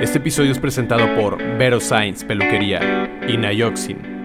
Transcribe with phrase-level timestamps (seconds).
[0.00, 4.19] Este episodio es presentado por Vero Science Peluquería y Nayoxin.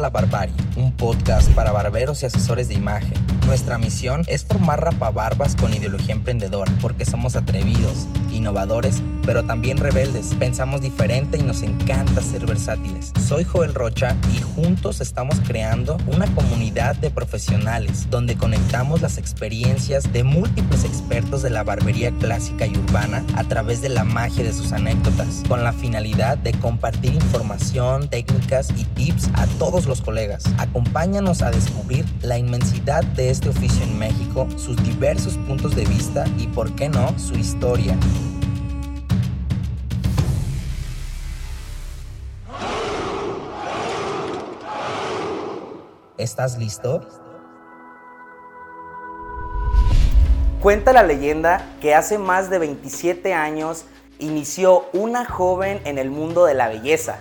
[0.00, 3.14] La Barbarie, un podcast para barberos y asesores de imagen.
[3.46, 10.34] Nuestra misión es formar rapabarbas con ideología emprendedora, porque somos atrevidos, innovadores, pero también rebeldes.
[10.38, 13.12] Pensamos diferente y nos encanta ser versátiles.
[13.26, 20.12] Soy Joel Rocha y juntos estamos creando una comunidad de profesionales donde conectamos las experiencias
[20.12, 24.52] de múltiples expertos de la barbería clásica y urbana a través de la magia de
[24.52, 30.44] sus anécdotas, con la finalidad de compartir información, técnicas y tips a todos los colegas.
[30.58, 36.24] Acompáñanos a descubrir la inmensidad de este oficio en México, sus diversos puntos de vista
[36.38, 37.96] y, por qué no, su historia.
[46.18, 47.06] ¿Estás listo?
[50.62, 53.84] Cuenta la leyenda que hace más de 27 años
[54.18, 57.18] inició una joven en el mundo de la belleza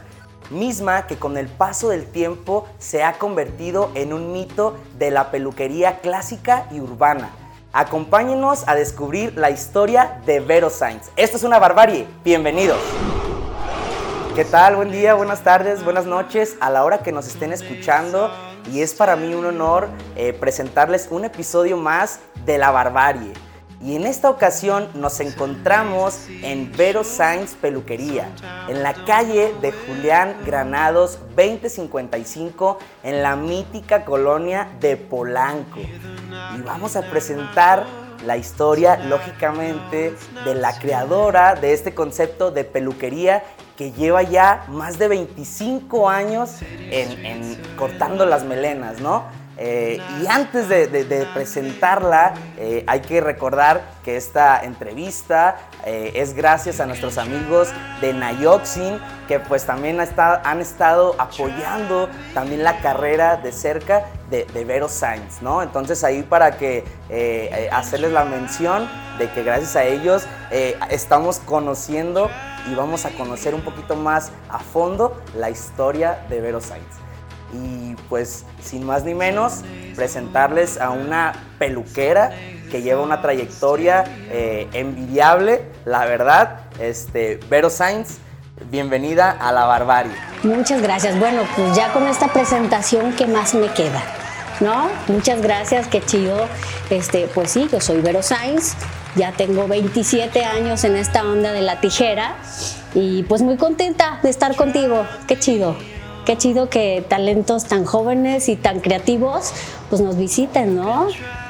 [0.49, 5.31] misma que con el paso del tiempo se ha convertido en un mito de la
[5.31, 7.29] peluquería clásica y urbana.
[7.73, 11.09] Acompáñenos a descubrir la historia de Vero Sainz.
[11.15, 12.07] Esto es una barbarie.
[12.23, 12.79] Bienvenidos.
[14.35, 14.75] ¿Qué tal?
[14.75, 18.29] Buen día, buenas tardes, buenas noches a la hora que nos estén escuchando.
[18.71, 23.33] Y es para mí un honor eh, presentarles un episodio más de La Barbarie.
[23.81, 28.29] Y en esta ocasión nos encontramos en Vero Sainz Peluquería,
[28.67, 35.79] en la calle de Julián Granados 2055, en la mítica colonia de Polanco.
[36.57, 37.85] Y vamos a presentar
[38.25, 43.43] la historia, lógicamente, de la creadora de este concepto de peluquería
[43.77, 46.57] que lleva ya más de 25 años
[46.91, 49.23] en, cortando las melenas, ¿no?
[49.57, 56.79] Eh, y antes de, presentarla, eh, hay que recordar que esta entrevista eh, es gracias
[56.79, 57.69] a nuestros amigos
[58.01, 64.89] de Nayoxin, que pues también han estado apoyando también la carrera de cerca de, Vero
[64.89, 65.63] Sainz, ¿no?
[65.63, 66.83] Entonces ahí para que
[67.71, 70.27] hacerles la mención de que gracias a ellos
[70.89, 72.29] estamos conociendo
[72.69, 77.04] y vamos a conocer un poquito más a fondo la historia de Vero Sainz.
[77.55, 79.61] Y pues sin más ni menos,
[79.95, 82.31] presentarles a una peluquera
[82.69, 86.61] que lleva una trayectoria eh, envidiable, la verdad.
[86.79, 88.17] Este, Vero Sainz,
[88.69, 90.11] bienvenida a la barbarie.
[90.43, 91.17] Muchas gracias.
[91.19, 94.03] Bueno, pues ya con esta presentación, ¿qué más me queda?
[94.59, 94.89] ¿No?
[95.07, 96.47] Muchas gracias, qué chido.
[96.89, 98.75] Este, pues sí, yo soy Vero Sainz,
[99.15, 102.35] ya tengo 27 años en esta onda de la tijera
[102.93, 105.05] y pues muy contenta de estar contigo.
[105.27, 105.75] Qué chido
[106.25, 109.53] qué chido que talentos tan jóvenes y tan creativos
[109.89, 111.07] pues nos visiten, ¿no?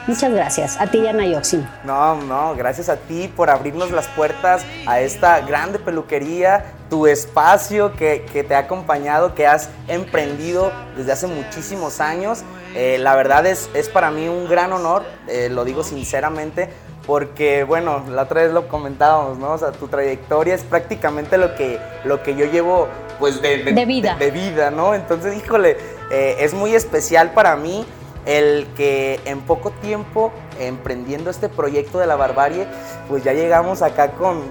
[0.07, 0.79] Muchas gracias.
[0.79, 1.67] A ti, Ana Yoxin.
[1.83, 7.93] No, no, gracias a ti por abrirnos las puertas a esta grande peluquería, tu espacio
[7.93, 12.43] que, te ha acompañado, que has emprendido desde hace muchísimos años.
[12.75, 16.69] Eh, la verdad es, es para mí un gran honor, eh, lo digo sinceramente,
[17.05, 19.51] porque bueno, la otra vez lo comentábamos, ¿no?
[19.51, 22.87] O sea, tu trayectoria es prácticamente lo que, lo que yo llevo
[23.19, 24.15] pues de, vida.
[24.15, 24.93] De, vida, ¿no?
[24.93, 25.77] Entonces, híjole,
[26.11, 27.85] eh, es muy especial para mí
[28.25, 32.65] el que en poco tiempo, emprendiendo este proyecto de la barbarie,
[33.07, 34.41] pues ya llegamos acá con,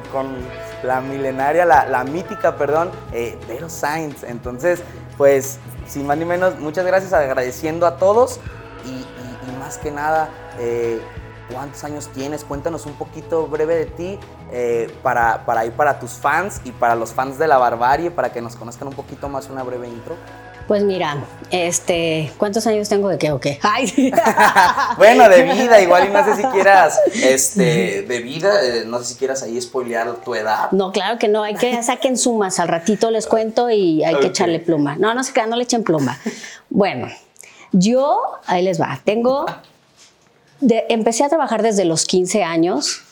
[0.83, 4.23] la milenaria, la, mítica, perdón, eh, Vero Sainz.
[4.23, 4.83] Entonces,
[5.17, 8.39] pues, sin más ni menos, muchas gracias, agradeciendo a todos
[8.85, 9.05] y,
[9.59, 10.29] más que nada,
[10.59, 11.01] eh,
[11.51, 14.19] cuántos años tienes, cuéntanos un poquito breve de ti
[14.53, 18.33] eh, para, para ir para tus fans y para los fans de la barbarie, para
[18.33, 20.17] que nos conozcan un poquito más una breve intro.
[20.67, 23.61] Pues mira, este, ¿cuántos años tengo de qué o qué?
[24.97, 29.05] bueno, de vida, igual y no sé si quieras, este, de vida, eh, no sé
[29.05, 30.71] si quieras ahí spoilear tu edad.
[30.71, 34.29] No, claro que no, hay que saquen sumas, al ratito les cuento y hay que
[34.29, 34.97] echarle pluma.
[34.97, 36.19] No, no se crean, no le echen pluma.
[36.71, 37.09] Bueno,
[37.73, 39.45] yo, ahí les va, tengo
[40.89, 43.03] empecé a trabajar desde los 15 años,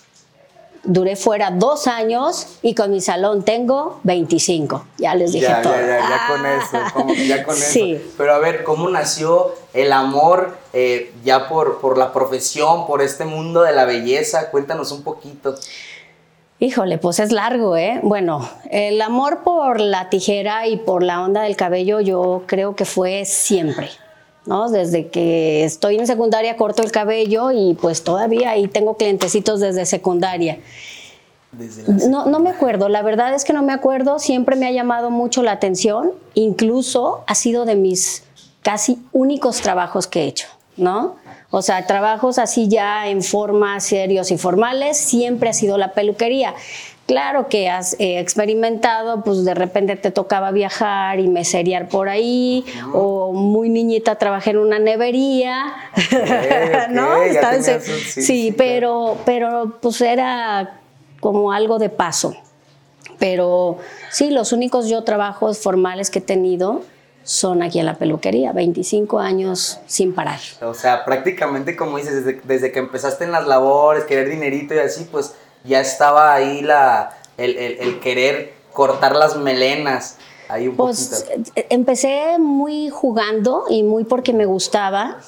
[0.85, 4.85] duré fuera dos años y con mi salón tengo 25.
[4.99, 5.75] Ya les dije todo.
[5.75, 6.47] Ya, ya, ya con
[7.15, 7.93] eso, ya con sí.
[7.93, 8.05] eso.
[8.17, 13.25] Pero a ver, ¿cómo nació el amor eh, ya por, por la profesión, por este
[13.25, 14.51] mundo de la belleza?
[14.51, 15.55] Cuéntanos un poquito.
[16.59, 17.99] Híjole, pues es largo, ¿eh?
[18.05, 22.85] Bueno, el amor por la tijera y por la onda del cabello yo creo que
[22.85, 23.91] fue siempre
[24.47, 24.71] ¿no?
[24.71, 29.87] Desde que estoy en secundaria corto el cabello y pues todavía ahí tengo clientecitos desde
[29.87, 30.59] secundaria.
[32.09, 35.11] No, no me acuerdo, la verdad es que no me acuerdo, siempre me ha llamado
[35.11, 38.23] mucho la atención, incluso ha sido de mis
[38.63, 40.49] casi únicos trabajos que he hecho,
[40.79, 41.17] ¿no?
[41.51, 46.55] O sea, trabajos así ya en forma serios y formales, siempre ha sido la peluquería.
[47.13, 52.65] Claro que has eh, experimentado, pues de repente te tocaba viajar y meseriar por ahí,
[52.95, 55.75] o muy niñita trabajé en una nevería,
[56.89, 57.19] ¿no?
[58.15, 60.81] sí, pero, pero pues era
[61.21, 62.35] como algo de paso.
[63.19, 63.77] Pero
[64.11, 66.81] sí, los únicos yo trabajos formales que he tenido
[67.25, 70.41] son aquí en la peluquería, 25 años sin parar.
[70.63, 75.07] O sea, prácticamente como dices, desde, que empezaste en las labores, querer dinerito y así,
[75.13, 80.19] pues ya estaba ahí la, el, querer cortar las melenas.
[80.49, 85.19] Ahí un pues eh, empecé muy jugando y muy porque me gustaba.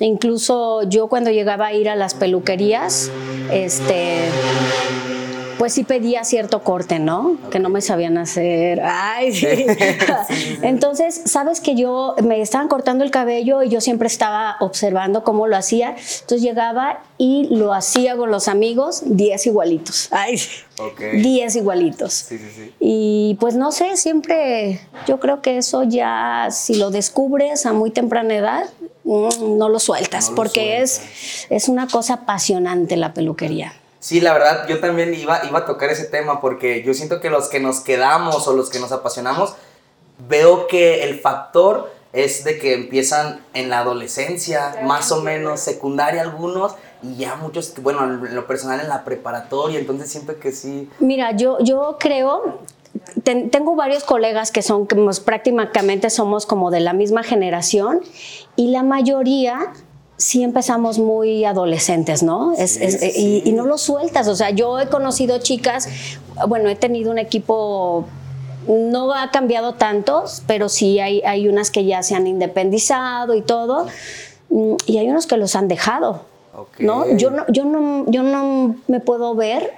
[0.00, 3.10] Incluso yo cuando llegaba a ir a las peluquerías,
[3.52, 4.30] este
[5.58, 7.36] pues sí pedía cierto corte, ¿no?
[7.50, 8.80] Que no me sabían hacer.
[8.82, 9.66] Ay, sí.
[10.62, 15.46] Entonces, sabes que yo me estaban cortando el cabello y yo siempre estaba observando cómo
[15.46, 15.90] lo hacía.
[15.90, 20.08] Entonces llegaba y lo hacía con los amigos, 10 igualitos.
[20.10, 20.40] Ay,
[21.12, 22.12] 10 igualitos.
[22.12, 22.72] Sí, sí, sí.
[22.80, 27.90] Y pues no sé, siempre yo creo que eso ya, si lo descubres a muy
[27.90, 28.64] temprana edad,
[29.04, 31.02] mm, no lo sueltas, porque Es,
[31.50, 33.74] es una cosa apasionante la peluquería.
[34.02, 37.30] Sí, la verdad, yo también iba, iba a tocar ese tema porque yo siento que
[37.30, 39.54] los que nos quedamos o los que nos apasionamos,
[40.28, 46.20] veo que el factor es de que empiezan en la adolescencia, más o menos, secundaria
[46.20, 50.90] algunos, y ya muchos, bueno, en lo personal en la preparatoria, entonces siempre que sí.
[50.98, 52.58] Mira, yo, yo creo,
[53.22, 58.00] tengo varios colegas que son, que prácticamente somos como de la misma generación,
[58.56, 59.72] y la mayoría
[60.22, 62.54] sí empezamos muy adolescentes, ¿no?
[62.56, 64.28] Y, no lo sueltas.
[64.28, 65.88] O sea, yo he conocido chicas,
[66.48, 68.06] bueno, he tenido un equipo,
[68.68, 73.42] no ha cambiado tantos, pero sí hay, hay unas que ya se han independizado y
[73.42, 73.86] todo,
[74.50, 76.24] mm, y hay unos que los han dejado.
[76.78, 77.16] ¿no?
[77.16, 79.72] Yo no, yo no, yo no me puedo ver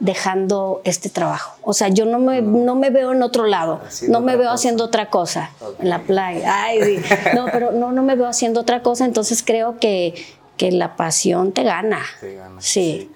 [0.00, 1.56] dejando este trabajo.
[1.62, 4.84] O sea, yo no me, no me veo en otro lado, no me veo haciendo
[4.84, 6.64] otra cosa en la playa.
[6.64, 7.02] Ay,
[7.34, 10.14] No, pero no, no me veo haciendo otra cosa, entonces creo que,
[10.56, 12.02] que la pasión te gana.
[12.20, 12.60] Te gana.
[12.60, 13.10] Sí.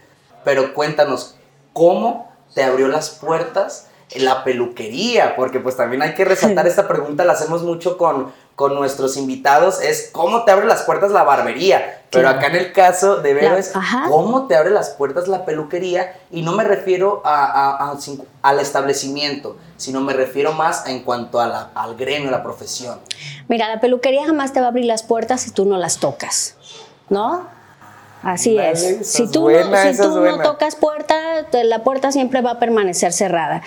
[0.44, 1.36] Pero cuéntanos,
[1.72, 5.36] ¿cómo te abrió las puertas la peluquería?
[5.36, 9.80] Porque pues también hay que resaltar esta pregunta, la hacemos mucho con, con nuestros invitados,
[9.80, 12.02] es ¿cómo te abre las puertas la barbería?
[12.10, 13.72] Pero acá en el caso de Vero es
[14.08, 17.96] cómo te abre las puertas la peluquería y no me refiero a,
[18.42, 22.98] al establecimiento, sino me refiero más en cuanto a al gremio, a la profesión.
[23.48, 26.56] Mira, la peluquería jamás te va a abrir las puertas si tú no las tocas,
[27.08, 27.59] ¿no?
[28.22, 28.98] Así es.
[29.06, 31.14] Si tú, no, si tú no tocas puerta,
[31.64, 33.62] la puerta siempre va a permanecer cerrada.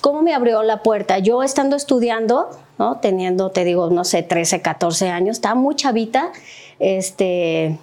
[0.00, 1.18] ¿Cómo me abrió la puerta?
[1.18, 2.98] Yo estando estudiando, ¿no?
[2.98, 6.30] Teniendo, te digo, no sé, 13, 14 años, estaba muy chavita
[6.78, 7.78] este,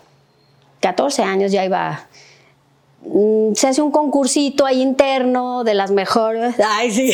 [0.80, 2.08] 14 años ya iba
[3.02, 6.56] mm, se hace un concursito ahí interno de las mejores.
[6.68, 7.12] Ay, sí.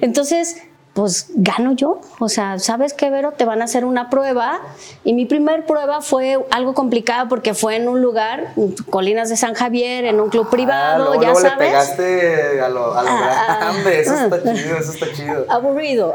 [0.00, 0.62] Entonces,
[0.94, 2.00] pues gano yo.
[2.20, 3.32] O sea, ¿sabes qué, Vero?
[3.32, 4.60] Te van a hacer una prueba.
[5.02, 8.54] Y mi primer prueba fue algo complicado porque fue en un lugar,
[8.90, 11.52] Colinas de San Javier, en un club ah, privado, ya sabes.
[11.52, 14.00] le pegaste a lo, a lo ah, grande.
[14.00, 15.46] Eso está chido, eso está chido.
[15.50, 16.14] Aburrido.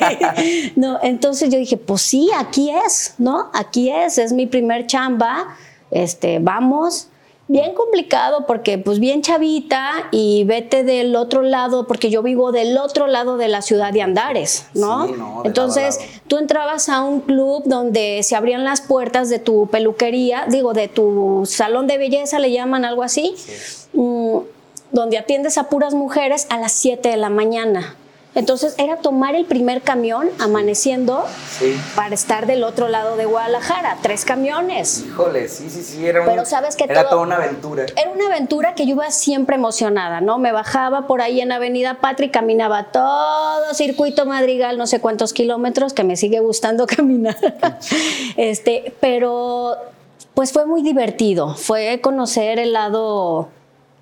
[0.76, 3.48] no, entonces yo dije, pues sí, aquí es, ¿no?
[3.54, 5.56] Aquí es, es mi primer chamba.
[5.92, 7.09] Este, vamos
[7.50, 12.78] bien complicado porque pues bien chavita y vete del otro lado, porque yo vivo del
[12.78, 15.42] otro lado de la ciudad de Andares, ¿no?
[15.44, 20.74] Entonces tú entrabas a un club donde se abrían las puertas de tu peluquería, digo,
[20.74, 23.34] de tu salón de belleza, le llaman algo así,
[23.94, 24.38] mm,
[24.92, 27.96] donde atiendes a puras mujeres a las 7 de la mañana.
[28.34, 31.24] Entonces era tomar el primer camión amaneciendo
[31.96, 35.04] para estar del otro lado de Guadalajara, tres camiones.
[35.06, 37.86] Híjole, sí, sí, sí, era, Pero sabes que era toda una aventura.
[37.96, 40.38] Era una aventura que yo iba siempre emocionada, ¿no?
[40.38, 45.92] Me bajaba por ahí en Avenida Patria caminaba todo circuito Madrigal, no sé cuántos kilómetros,
[45.92, 47.36] que me sigue gustando caminar.
[48.36, 49.76] este, pero
[50.34, 53.48] pues fue muy divertido, fue conocer el lado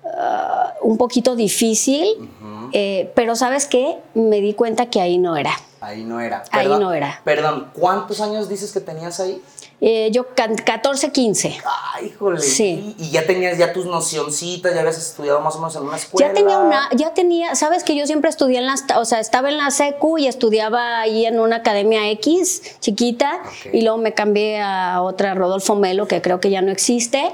[0.05, 2.29] ah, un poquito difícil.
[2.73, 3.97] Eh, pero ¿sabes qué?
[4.13, 5.53] Me di cuenta que ahí no era.
[5.81, 6.43] Ahí no era.
[6.51, 7.21] ahí no era.
[7.23, 9.41] Perdón, ¿cuántos años dices que tenías ahí?
[9.81, 11.57] Eh, yo 14, 15.
[11.93, 12.41] Ay, híjole.
[12.41, 12.95] Sí.
[12.99, 16.27] Y ya tenías ya tus nocioncitas, ya habías estudiado más o menos en una escuela.
[16.27, 19.49] Ya tenía una, ya tenía, sabes que yo siempre estudié en las, o sea, estaba
[19.49, 23.73] en la secu y estudiaba ahí en una academia X, chiquita, Ok.
[23.73, 27.31] y luego me cambié a otra Rodolfo Melo, que creo que ya no existe.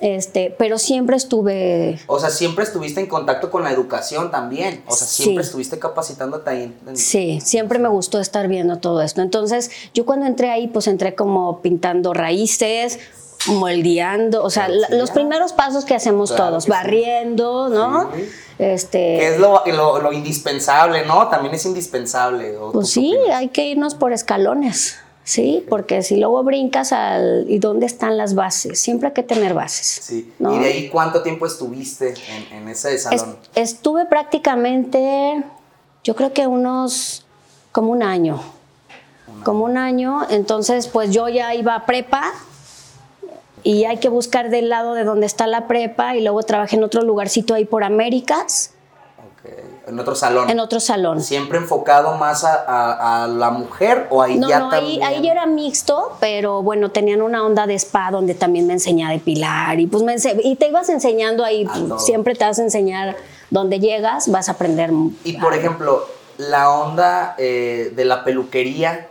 [0.00, 4.82] Este, pero siempre estuve O sea, siempre estuviste en contacto con la educación también.
[4.86, 5.22] O sea, Sí.
[5.22, 6.74] siempre estuviste capacitándote ahí.
[6.86, 9.22] en- Sí, siempre me gustó estar viendo todo esto.
[9.22, 12.98] Entonces, yo cuando entré ahí, pues entré como pintando raíces,
[13.46, 16.76] moldeando, o sea, la- los primeros pasos que hacemos Claro todos, que sí.
[16.76, 18.10] barriendo, ¿no?
[18.14, 18.28] Sí.
[18.58, 21.28] Este, Que es lo, lo- lo indispensable, ¿no?
[21.28, 22.56] También es indispensable.
[22.56, 23.36] ¿o tú pues sí, opinas?
[23.38, 25.66] hay que irnos por escalones, ¿sí?
[25.68, 28.78] Porque si luego brincas al ¿y dónde están las bases?
[28.80, 29.86] Siempre hay que tener bases.
[30.04, 30.32] Sí.
[30.38, 30.54] ¿no?
[30.56, 32.14] ¿Y de ahí cuánto tiempo estuviste
[32.52, 33.36] en, en ese Es- salón?
[33.56, 35.42] estuve prácticamente,
[36.04, 37.26] yo creo que unos,
[37.72, 38.40] como un año.
[39.44, 42.32] Como un año, entonces pues yo ya iba a prepa
[43.64, 46.84] y hay que buscar del lado de donde está la prepa y luego trabajé en
[46.84, 48.70] otro lugarcito ahí por Américas.
[49.86, 50.50] En otro salón.
[50.50, 51.20] en otro salón.
[51.22, 55.02] ¿Siempre enfocado más a, a- a la mujer o ahí No, ya no, ahí, también?
[55.04, 59.06] ahí ya era mixto, pero bueno, tenían una onda de spa donde también me enseñé
[59.06, 62.44] a depilar y pues me ense- y te ibas enseñando ahí, A pues, siempre te
[62.44, 63.16] vas a enseñar
[63.50, 64.90] donde llegas, vas a aprender.
[65.22, 66.04] Y por ejemplo,
[66.38, 69.06] la onda eh, de la peluquería,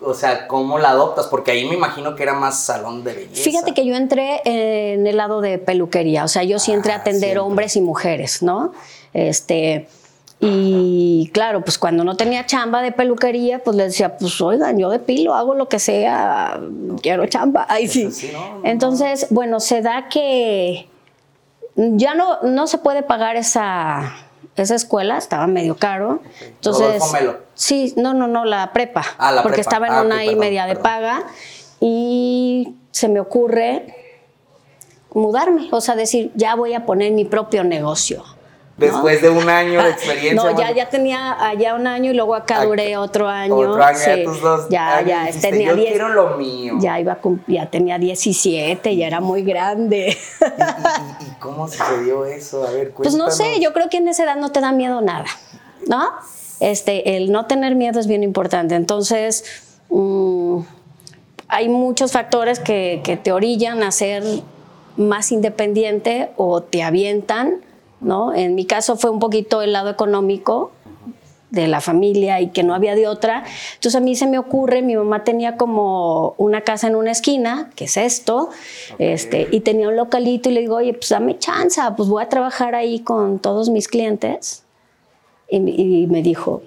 [0.00, 1.26] o sea, ¿cómo la adoptas?
[1.26, 3.42] Porque ahí me imagino que era más salón de belleza.
[3.42, 6.96] Fíjate que yo entré en el lado de peluquería, o sea, yo sí entré a
[6.96, 7.40] Ah, atender siempre.
[7.40, 8.72] hombres y mujeres, ¿no?
[9.12, 9.88] Este,
[10.40, 14.90] y claro, pues cuando no tenía chamba de peluquería, pues les decía, pues oigan, yo
[14.90, 16.60] depilo, hago lo que sea,
[17.00, 17.66] quiero chamba.
[17.70, 18.08] Ay, sí.
[18.62, 20.88] Entonces, bueno, se da que
[21.76, 24.12] ya no, no se puede pagar esa,
[24.56, 26.20] esa escuela, estaba medio caro.
[26.42, 27.02] Entonces,
[27.54, 29.70] sí, no, no, no, la prepa, Ah, la porque prepa.
[29.70, 31.22] estaba en Ah, una y perdón, media de paga
[31.80, 33.94] y se me ocurre
[35.14, 38.24] mudarme, o sea, decir, ya voy a poner mi propio negocio.
[38.76, 38.86] ¿No?
[38.86, 40.34] Después de un año de experiencia.
[40.34, 43.54] No, ya, ya tenía allá un año y luego acá Acá- duré otro año.
[43.54, 44.10] Otro año, sí.
[44.10, 46.74] ya tus dos Ya, años ya, dijiste, tenía yo 10 quiero lo mío.
[46.80, 50.16] ya iba a ya tenía 17, ya era muy grande.
[50.40, 52.66] ¿Y, y- y cómo sucedió eso?
[52.66, 53.60] A ver, Pues no sé, cuéntanos.
[53.64, 55.26] yo creo que en esa edad no te da miedo nada,
[55.86, 56.02] ¿no?
[56.60, 58.74] Este, el no tener miedo es bien importante.
[58.74, 59.44] Entonces,
[59.90, 60.60] mm,
[61.48, 64.24] hay muchos factores que, que te orillan a ser
[64.96, 67.60] más independiente o te avientan,
[68.00, 68.34] ¿no?
[68.34, 70.72] En mi caso fue un poquito el lado económico
[71.54, 73.44] de la familia y que no había de otra.
[73.74, 77.70] Entonces a mí se me ocurre, mi mamá tenía como una casa en una esquina,
[77.76, 78.50] que es esto,
[78.98, 82.28] este, y tenía un localito y le digo, oye, pues dame chance, pues voy a
[82.28, 84.64] trabajar ahí con todos mis clientes.
[85.48, 86.62] Y, y me dijo,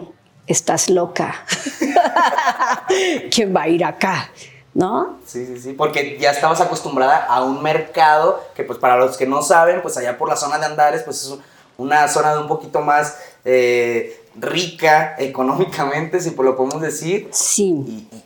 [0.47, 1.45] estás loca.
[3.31, 4.31] ¿Quién va a ir acá?
[4.77, 5.17] ¿No?
[5.25, 9.25] Sí, sí, sí, porque ya estabas acostumbrada a un mercado que, pues, para los que
[9.25, 11.33] no saben, pues allá por la zona de Andares, pues es
[11.79, 17.27] una zona de un poquito más eh, rica económicamente, si lo podemos decir.
[17.31, 17.63] Sí.
[17.87, 18.23] Y, y-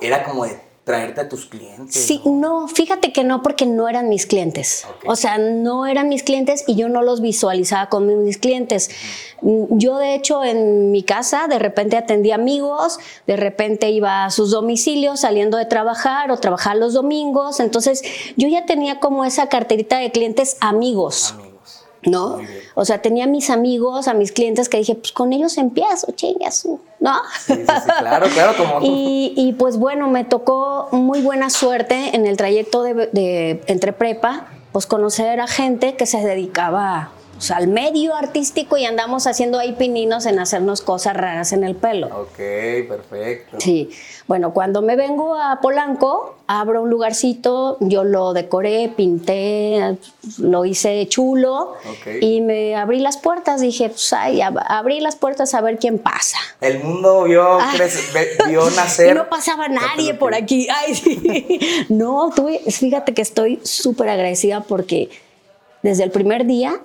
[0.00, 1.94] y era como de traerte a tus clientes.
[1.94, 2.60] Sí, ¿no?
[2.60, 4.86] no, fíjate que no, porque no eran mis clientes.
[5.06, 8.90] O sea, no eran mis clientes y yo no los visualizaba como mis clientes.
[9.40, 14.50] Yo, de hecho, en mi casa, de repente atendía amigos, de repente iba a sus
[14.50, 17.60] domicilios saliendo de trabajar o trabajar los domingos.
[17.60, 18.02] Entonces,
[18.36, 21.32] yo ya tenía como esa carterita de clientes amigos.
[21.32, 21.53] Amigos.
[22.06, 22.38] ¿No?
[22.74, 26.12] O sea, tenía a mis amigos, a mis clientes que dije, pues con ellos empiezo,
[26.12, 26.66] chingas,
[27.00, 27.14] ¿no?
[27.38, 32.14] Sí, sí, sí, claro, claro, como Y, y, pues bueno, me tocó muy buena suerte
[32.14, 37.10] en el trayecto de, de- entre prepa, pues conocer a gente que se dedicaba
[37.46, 41.74] pues, al medio artístico y andamos haciendo ahí pininos en hacernos cosas raras en el
[41.76, 42.06] pelo.
[42.06, 42.36] Ok,
[42.88, 43.58] perfecto.
[43.60, 43.90] Sí,
[44.26, 49.96] bueno, cuando me vengo a Polanco, abro un lugarcito, yo lo decoré, pinté,
[50.38, 51.74] lo hice chulo
[52.20, 55.98] y me abrí las puertas, dije, pues ay, ab- abrí las puertas a ver quién
[55.98, 56.38] pasa.
[56.62, 57.74] El mundo vio, Ah.
[58.48, 59.10] vio nacer.
[59.10, 60.66] Y no pasaba nadie por aquí.
[60.70, 61.60] Ay, sí.
[61.90, 65.10] No, tuve, fíjate que estoy súper agradecida porque
[65.82, 66.80] desde el primer día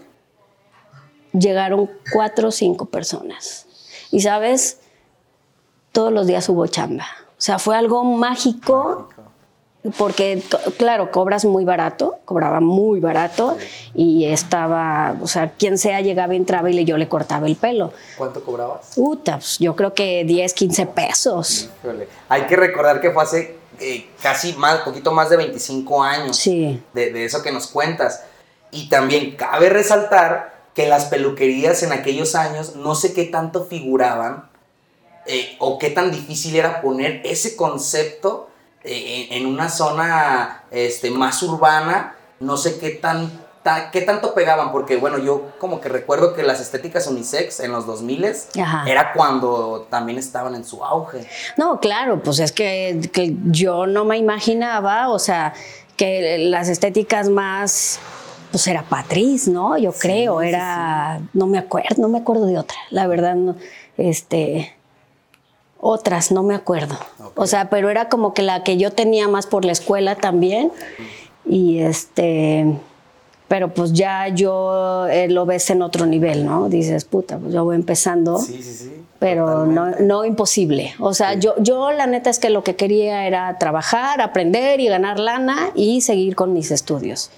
[1.33, 3.65] llegaron cuatro o cinco personas.
[4.11, 4.79] Y sabes,
[5.91, 7.05] todos los días hubo chamba.
[7.31, 9.09] O sea, fue algo mágico
[9.97, 13.57] porque, c- claro, cobras muy barato, cobraba muy barato
[13.93, 17.93] y estaba, o sea, quien sea llegaba, entraba y le- yo le cortaba el pelo.
[18.17, 18.91] ¿Cuánto cobrabas?
[18.95, 21.69] Puta, pues, yo creo que 10, 15 pesos.
[21.83, 22.09] Híjole.
[22.27, 26.35] Hay que recordar que fue hace eh, casi más, poquito más de 25 años.
[26.35, 26.83] Sí.
[26.93, 28.21] de, de eso que nos cuentas.
[28.71, 34.49] Y también cabe resaltar que las peluquerías en aquellos años no sé qué tanto figuraban
[35.25, 38.49] eh, o qué tan difícil era poner ese concepto
[38.85, 43.29] eh, en una zona este, más urbana, no sé qué tan
[43.91, 44.71] ¿qué tanto pegaban?
[44.71, 48.33] Porque, bueno, yo como que recuerdo que las estéticas unisex en los 2000
[48.87, 51.27] era cuando también estaban en su auge.
[51.57, 53.01] No, claro, pues es que,
[53.47, 55.53] yo no me imaginaba, o sea,
[55.97, 57.99] que las estéticas más
[58.51, 59.77] pues era Patriz, ¿no?
[59.77, 63.55] Yo creo, era, no me acuerdo, no me acuerdo de otra, la verdad, no,
[63.97, 64.73] este,
[65.79, 66.97] otras, no me acuerdo.
[67.35, 70.71] O sea, pero era como que la que yo tenía más por la escuela también,
[71.45, 72.65] y este,
[73.49, 76.69] pero pues ya yo eh, lo ves en otro nivel, ¿no?
[76.69, 78.37] Dices, puta, pues yo voy empezando.
[78.37, 79.05] Sí, sí, sí.
[79.17, 80.93] Pero no, no, imposible.
[80.99, 84.87] O sea, yo, yo la neta es que lo que quería era trabajar, aprender y
[84.87, 87.31] ganar lana y seguir con mis estudios.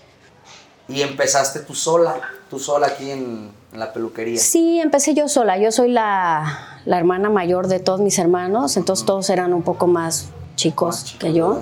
[0.92, 2.20] ¿Y empezaste tú sola?
[2.50, 4.38] ¿Tú sola aquí en, la peluquería?
[4.40, 5.58] Sí, empecé yo sola.
[5.58, 9.88] Yo soy la, la hermana mayor de todos mis hermanos, entonces todos eran un poco
[9.88, 11.62] más chicos que yo.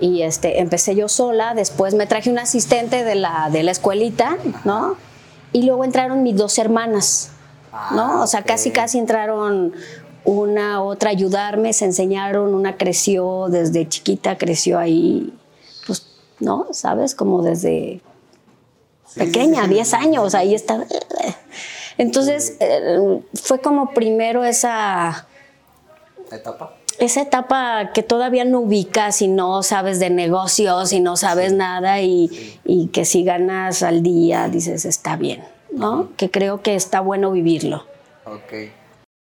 [0.00, 4.38] Y este, empecé yo sola, después me traje un asistente de la, de la escuelita,
[4.64, 4.96] ¿no?
[5.52, 7.30] Y luego entraron mis dos hermanas,
[7.90, 8.20] ¿no?
[8.20, 9.72] Ah, o sea, casi, casi entraron
[10.24, 15.34] una, otra ayudarme, se enseñaron, una creció desde chiquita, creció ahí,
[15.86, 16.06] pues,
[16.38, 16.66] ¿no?
[16.70, 17.14] ¿Sabes?
[17.14, 18.02] Como desde
[19.18, 20.86] pequeña, 10 años, ahí está.
[21.98, 25.26] Entonces, eh, fue como primero esa...
[26.30, 26.78] ¿Etapa?
[26.98, 32.00] esa etapa que todavía no ubicas y no sabes de negocios y no sabes nada
[32.00, 36.10] y, que si ganas al día dices está bien, ¿no?
[36.16, 37.84] Que creo que está bueno vivirlo.
[38.24, 38.70] Ok,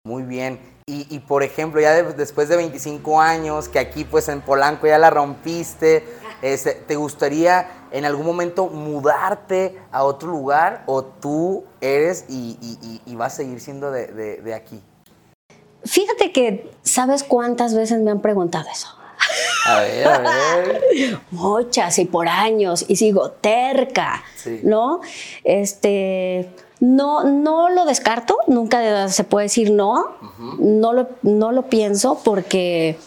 [0.04, 0.60] muy bien.
[0.86, 5.08] Y, por ejemplo, ya después de 25 años, que aquí pues en Polanco ya la
[5.08, 6.04] rompiste,
[6.42, 13.34] este, ¿te gustaría en algún momento mudarte a otro lugar o tú eres y, vas
[13.34, 14.80] a seguir siendo de aquí?
[15.84, 18.88] Fíjate que, ¿sabes cuántas veces me han preguntado eso?
[19.66, 21.20] A ver, a ver.
[21.30, 24.22] Muchas y por años y sigo terca,
[24.62, 25.00] ¿no?
[25.44, 30.16] Este, no, no lo descarto, nunca se puede decir no,
[30.58, 32.98] no, lo, no lo pienso porque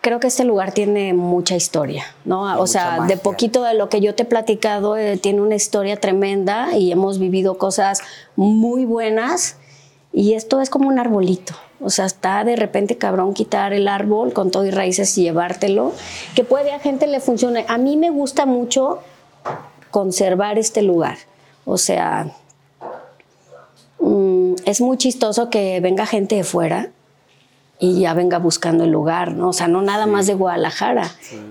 [0.00, 2.60] creo que este lugar tiene mucha historia, ¿no?
[2.60, 5.98] o sea, de poquito de lo que yo te he platicado, eh, tiene una historia
[5.98, 8.00] tremenda y hemos vivido cosas
[8.36, 9.56] muy buenas
[10.12, 11.54] y esto es como un arbolito.
[11.80, 15.92] O sea, está de repente cabrón quitar el árbol con todo y raíces y llevártelo,
[16.34, 17.64] que puede a gente le funcione.
[17.68, 18.98] A mí me gusta mucho
[19.90, 21.18] conservar este lugar.
[21.64, 22.32] O sea,
[24.00, 26.90] mm, es muy chistoso que venga gente de fuera
[27.80, 29.50] y ya venga buscando el lugar, ¿no?
[29.50, 31.10] O sea, no nada más de Guadalajara.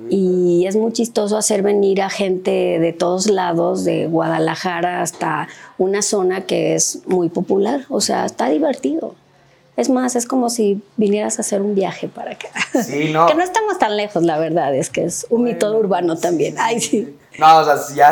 [0.10, 6.02] Y es muy chistoso hacer venir a gente de todos lados, de Guadalajara hasta una
[6.02, 7.86] zona que es muy popular.
[7.90, 9.16] O sea, está divertido.
[9.78, 12.50] Es más, es como si vinieras a hacer un viaje para acá.
[12.84, 13.28] Sí, no.
[13.28, 16.56] que no estamos tan lejos, la verdad, es que es un mito urbano también.
[16.58, 17.16] Ay, sí.
[17.38, 18.12] No, o sea, ya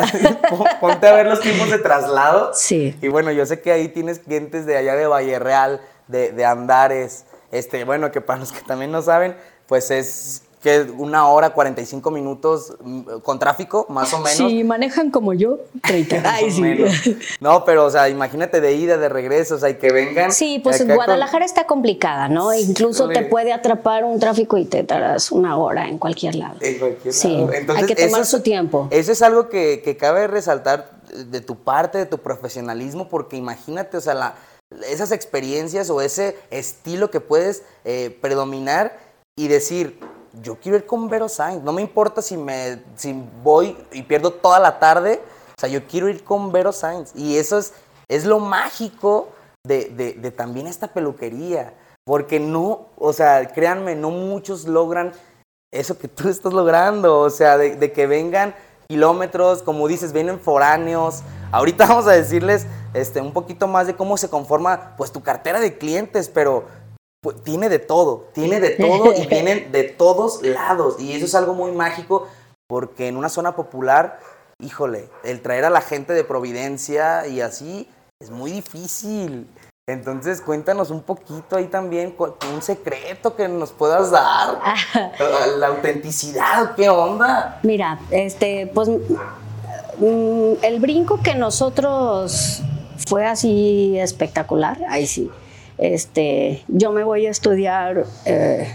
[0.80, 2.52] ponte a ver los tiempos de traslado.
[2.54, 2.94] Sí.
[3.02, 6.44] Y bueno, yo sé que ahí tienes clientes de allá de Valle Real, de, de
[6.44, 11.50] Andares, este, bueno, que para los que también no saben, pues es que una hora,
[11.50, 14.36] 45 minutos mm, con tráfico, más o menos.
[14.36, 16.22] Si manejan como yo, 30.
[16.24, 17.16] Ay, sí.
[17.40, 20.32] No, pero, o sea, imagínate de ida, de regreso, o sea, y que vengan.
[20.32, 22.52] Sí, pues Guadalajara está complicada, ¿no?
[22.54, 26.56] Incluso te puede atrapar un tráfico y te tardas una hora en cualquier lado.
[26.60, 27.52] En cualquier sí, lado.
[27.52, 28.88] Entonces, hay que tomar su tiempo.
[28.90, 33.96] Eso es algo que, que cabe resaltar de tu parte, de tu profesionalismo, porque imagínate,
[33.96, 34.34] o sea, la
[34.84, 38.98] esas experiencias o ese estilo que puedes eh, predominar
[39.36, 40.00] y decir,
[40.42, 44.32] yo quiero ir con Vero Sainz, no me importa si, me, si voy y pierdo
[44.32, 45.20] toda la tarde,
[45.56, 47.12] o sea, yo quiero ir con Vero Sainz.
[47.14, 47.72] Y eso es,
[48.08, 49.28] es lo mágico
[49.66, 51.74] de, de, también esta peluquería,
[52.04, 55.12] porque no, o sea, créanme, no muchos logran
[55.72, 58.54] eso que tú estás logrando, o sea, de, de que vengan
[58.88, 61.22] kilómetros, como dices, vienen foráneos.
[61.52, 65.60] Ahorita vamos a decirles este, un poquito más de cómo se conforma pues tu cartera
[65.60, 66.64] de clientes, pero
[67.20, 71.00] pues, tiene de todo, tiene de todo y vienen de todos lados.
[71.00, 72.26] Y eso es algo muy mágico
[72.68, 74.20] porque en una zona popular,
[74.60, 77.88] híjole, el traer a la gente de Providencia y así
[78.20, 79.48] es muy difícil.
[79.88, 82.12] Entonces, cuéntanos un poquito ahí también,
[82.52, 84.58] un secreto que nos puedas dar.
[85.60, 87.60] la autenticidad, ¿qué onda?
[87.62, 92.62] Mira, este, pues mm, el brinco que nosotros
[93.06, 95.30] fue así espectacular, ahí sí.
[95.78, 98.68] Este, yo me voy a estudiar, eh,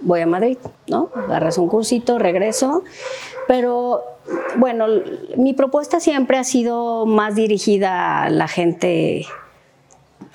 [0.00, 1.10] voy a Madrid, ¿no?
[1.16, 2.84] Agarras un cursito, regreso,
[3.48, 4.04] pero
[4.58, 4.86] bueno,
[5.36, 9.26] mi propuesta siempre ha sido más dirigida a la gente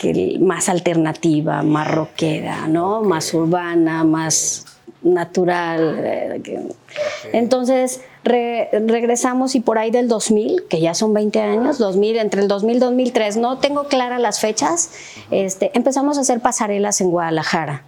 [0.02, 3.02] que más alternativa, más rockera, ¿no?
[3.04, 4.66] Más urbana, más
[5.04, 5.96] natural.
[6.04, 6.42] eh,
[7.34, 12.42] Entonces re- regresamos y por ahí del 2000, que ya son 20 años, 2000, entre
[12.42, 14.90] el 2000 y 2003, no tengo claras las fechas,
[15.30, 17.84] este, empezamos a hacer pasarelas en Guadalajara.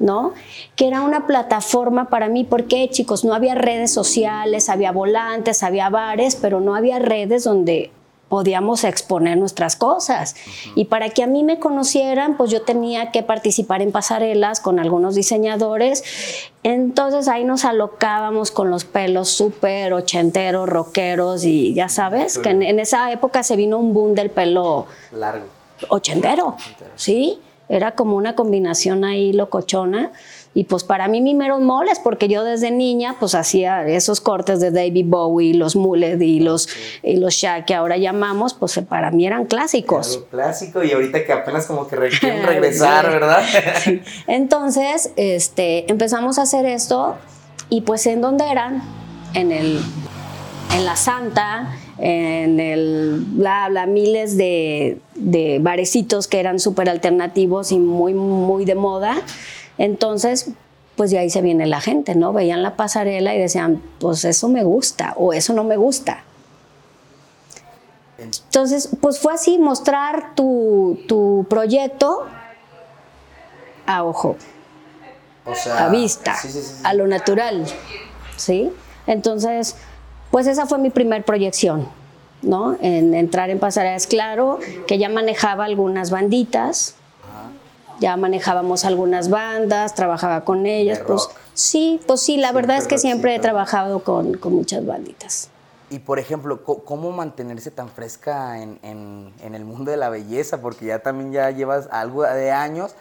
[0.00, 0.32] ¿no?
[0.74, 5.88] Que era una plataforma para mí, porque chicos, no había redes sociales, había volantes, había
[5.88, 7.92] bares, pero no había redes donde
[8.34, 10.34] podíamos exponer nuestras cosas.
[10.74, 14.80] Y para que a mí me conocieran, pues yo tenía que participar en pasarelas con
[14.80, 16.02] algunos diseñadores.
[16.64, 22.64] Entonces ahí nos alocábamos con los pelos súper ochenteros, rockeros y ya sabes, que en,
[22.64, 25.46] en esa época se vino un boom del pelo Largo.
[25.90, 26.56] ochentero,
[26.96, 27.38] ¿sí?
[27.68, 30.10] Era como una combinación ahí locochona.
[30.56, 34.70] Y pues para mí mimeros moles, porque yo desde niña pues hacía esos cortes de
[34.70, 36.68] David Bowie, los Mullet y los,
[37.02, 40.22] y los Shaq que ahora llamamos, pues para mí eran clásicos.
[40.30, 43.42] Clásico y ahorita que apenas como que re- quieren regresar, ¿verdad?
[44.26, 47.16] Entonces, este, empezamos a hacer esto
[47.68, 48.82] y pues en dónde eran,
[49.34, 49.80] en el,
[50.74, 57.72] en la Santa, en el bla bla, miles de, de barecitos que eran súper alternativos
[57.72, 59.16] y muy, muy de moda.
[59.78, 60.50] Entonces,
[60.96, 62.32] pues de ahí se viene la gente, ¿no?
[62.32, 66.22] Veían la pasarela y decían, pues eso me gusta o eso no me gusta.
[68.18, 72.26] Entonces, pues fue así, mostrar tu, tu proyecto
[73.86, 74.36] a ojo,
[75.44, 76.80] O sea, a vista, sí, sí, sí, sí.
[76.84, 77.66] a lo natural,
[78.36, 78.72] ¿sí?
[79.06, 79.76] Entonces,
[80.30, 81.86] pues esa fue mi primer proyección,
[82.40, 82.78] ¿no?
[82.80, 86.94] En entrar en pasarelas, claro, que ya manejaba algunas banditas,
[88.00, 91.32] ya manejábamos algunas bandas, trabajaba con ellas, De pues rock.
[91.54, 95.48] sí, pues sí, la verdad es que siempre he trabajado con, con muchas banditas.
[95.90, 100.60] Y por ejemplo, ¿cómo mantenerse tan fresca en, en- en el mundo de la belleza?
[100.60, 102.94] Porque ya también ya llevas algo de años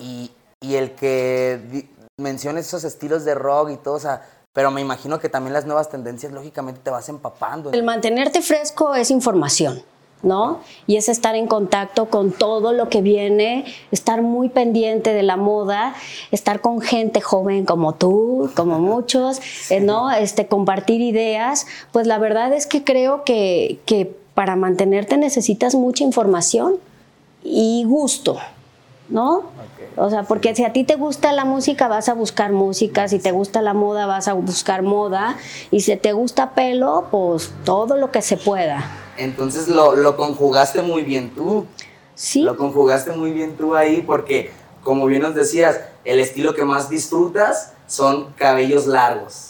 [0.00, 0.30] y,
[0.60, 4.22] y el que menciones esos estilos de rock y todo, o sea,
[4.54, 7.70] pero me imagino que también las nuevas tendencias, lógicamente, te vas empapando.
[7.72, 9.82] El mantenerte fresco es información,
[10.22, 10.60] ¿no?
[10.86, 15.36] Y es estar en contacto con todo lo que viene, estar muy pendiente de la
[15.36, 15.94] moda,
[16.30, 20.10] estar con gente joven como tú, como muchos, eh, ¿no?
[20.10, 21.66] Este, compartir ideas.
[21.92, 26.76] Pues la verdad es que creo que, que para mantenerte necesitas mucha información
[27.42, 28.38] y gusto,
[29.08, 29.44] ¿no?
[29.96, 33.18] O sea, porque si a ti te gusta la música, vas a buscar música, si
[33.18, 35.36] te gusta la moda, vas a buscar moda,
[35.70, 38.84] y si te gusta pelo, pues todo lo que se pueda.
[39.16, 41.66] Entonces lo, lo conjugaste muy bien tú.
[42.14, 44.50] Sí, Lo conjugaste muy bien tú ahí porque,
[44.82, 49.47] como bien nos decías, el estilo que más disfrutas son cabellos largos.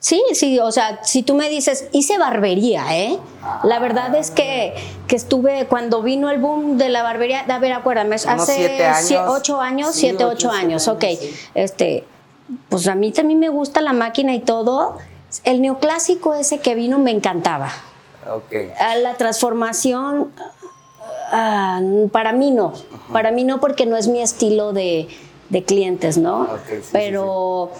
[0.00, 3.18] Sí, sí, o sea, si tú me dices, hice barbería, ¿eh?
[3.62, 4.74] La verdad es que,
[5.06, 9.08] que estuve, cuando vino el boom de la barbería, a ver, acuérdame, hace siete años.
[9.08, 11.04] sie- ocho años, Sí, siete, ocho, ocho años, años, ok.
[11.20, 11.34] sí.
[11.54, 12.04] Este,
[12.68, 14.96] pues a mí también me gusta la máquina y todo.
[15.44, 17.70] El neoclásico ese que vino me encantaba.
[18.34, 18.52] Ok.
[19.02, 20.32] La transformación,
[21.32, 21.80] ah,
[22.12, 22.72] para mí no.
[23.12, 25.08] Para mí no, porque no es mi estilo de,
[25.48, 26.48] de clientes, ¿no?
[26.68, 27.70] Sí, Pero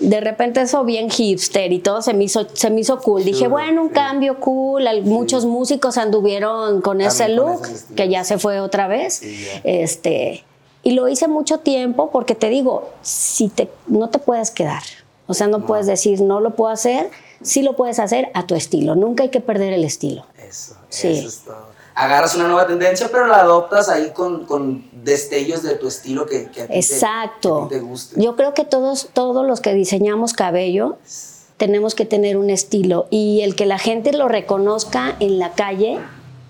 [0.00, 3.24] de repente eso bien hipster y todo se me hizo, se me hizo cool.
[3.24, 3.94] Dije, bueno, un sí.
[3.94, 4.86] cambio cool.
[4.86, 9.22] Al- Muchos músicos anduvieron con ese También look, que ya se fue otra vez.
[9.64, 10.44] Este,
[10.82, 14.82] y lo hice mucho tiempo porque te digo, si te, no te puedes quedar.
[15.26, 17.10] O sea, no, puedes decir, no lo puedo hacer.
[17.40, 18.94] Sí lo puedes hacer a tu estilo.
[18.94, 20.26] Nunca hay que perder el estilo.
[20.46, 21.08] Eso, Sí.
[21.08, 21.74] eso es todo.
[21.94, 26.46] Agarras una nueva tendencia, pero la adoptas ahí con, con destellos de tu estilo que,
[26.50, 27.68] que a ti te- Exacto.
[27.68, 28.20] que a ti te guste.
[28.22, 30.96] Yo creo que todos, todos los que diseñamos cabello
[31.56, 35.98] tenemos que tener un estilo y el que la gente lo reconozca en la calle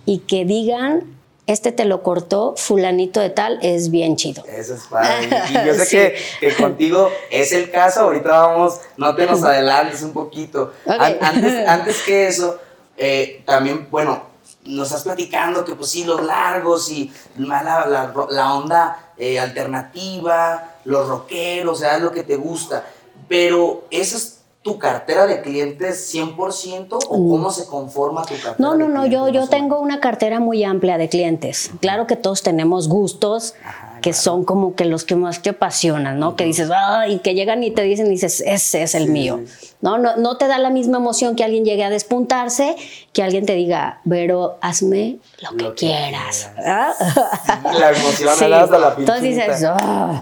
[0.07, 1.03] y que digan,
[1.47, 4.45] este te lo cortó fulanito de tal, es bien chido.
[4.47, 5.29] Eso es padre.
[5.51, 5.97] Y yo sé Sí.
[5.97, 6.15] que,
[6.49, 8.01] que contigo es el caso.
[8.01, 10.73] Ahorita vamos, no te nos adelantes un poquito.
[10.87, 12.59] An- antes, antes que eso,
[12.97, 14.23] eh, también, bueno,
[14.65, 20.75] nos estás platicando que pues sí, los largos y más la, la onda eh, alternativa,
[20.85, 22.85] los rockeros, o sea, es lo que te gusta.
[23.29, 28.55] Pero, ¿esa es tu cartera de clientes 100% o cómo se conforma tu cartera?
[28.59, 28.63] Mm.
[28.63, 31.71] No, no, de no, yo, yo tengo una cartera muy amplia de clientes.
[31.81, 33.55] Claro que todos tenemos gustos
[34.05, 36.37] que son como que los que más te apasionan, ¿no?
[36.37, 39.41] Que dices, ay, que llegan y te dicen, y dices, ese es el mío.
[39.81, 39.97] ¿No?
[39.97, 42.77] No, no te da la misma emoción que alguien llegue a despuntarse,
[43.15, 46.51] que alguien te diga, pero hazme lo que, Lo que quieras.
[46.55, 46.95] quieras.
[47.01, 47.63] ¿Ah?
[47.79, 48.45] La emoción, Sí.
[48.45, 48.65] ¿verdad?
[48.65, 49.65] Hasta la Entonces dices.
[49.67, 50.21] "Ah".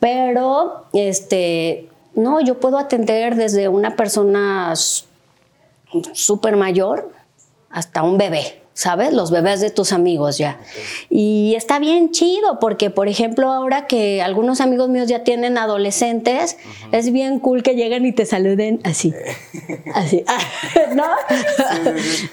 [0.00, 4.74] pero, este, no, yo puedo atender desde una persona
[6.12, 7.12] súper mayor
[7.70, 8.61] hasta un bebé.
[8.74, 9.12] ¿Sabes?
[9.12, 10.58] Los bebés de tus amigos ya.
[11.10, 16.56] Y está bien chido porque, por ejemplo, ahora que algunos amigos míos ya tienen adolescentes,
[16.90, 19.12] es bien cool que lleguen y te saluden así.
[19.94, 20.24] así.
[20.94, 21.04] ¿No?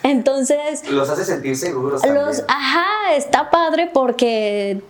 [0.04, 0.89] Entonces...
[0.89, 2.06] Los hace sentir seguros.
[2.06, 4.82] Los, ajá, está padre porque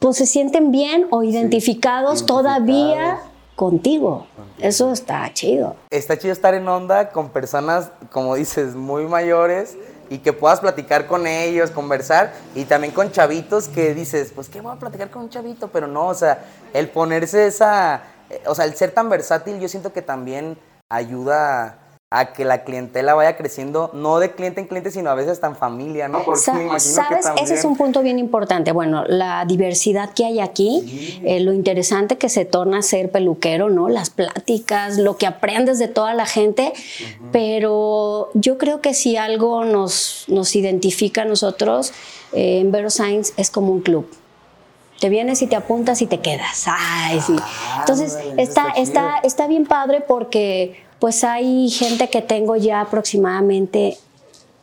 [0.00, 3.20] pues se sienten bien o identificados, todavía
[3.60, 4.26] contigo.
[4.58, 5.76] Eso está chido.
[5.90, 9.76] Está chido estar en onda con personas, como dices, muy mayores
[10.08, 14.62] y que puedas platicar con ellos, conversar y también con chavitos que dices, pues qué
[14.62, 16.42] voy a platicar con un chavito, pero no, o sea,
[16.72, 20.56] el ponerse esa, eh, o sea, el ser tan versátil yo siento que también
[20.88, 21.80] ayuda
[22.12, 25.54] a que la clientela vaya creciendo, no de cliente en cliente, sino a veces en
[25.54, 26.24] familia, ¿no?
[26.24, 27.26] Porque me imagino ¿Sabes?
[27.40, 28.72] Ese es un punto bien importante.
[28.72, 33.88] Bueno, la diversidad que hay aquí, eh, lo interesante que se torna ser peluquero, ¿no?
[33.88, 36.72] Las pláticas, lo que aprendes de toda la gente,
[37.30, 41.92] pero yo creo que si algo nos, nos identifica a nosotros,
[42.32, 44.10] eh, en Vero Science es como un club
[45.00, 46.64] te vienes y te apuntas y te quedas.
[46.66, 47.34] Ay, sí.
[47.40, 53.96] Ah, Entonces, está, está, está bien padre porque pues hay gente que tengo ya aproximadamente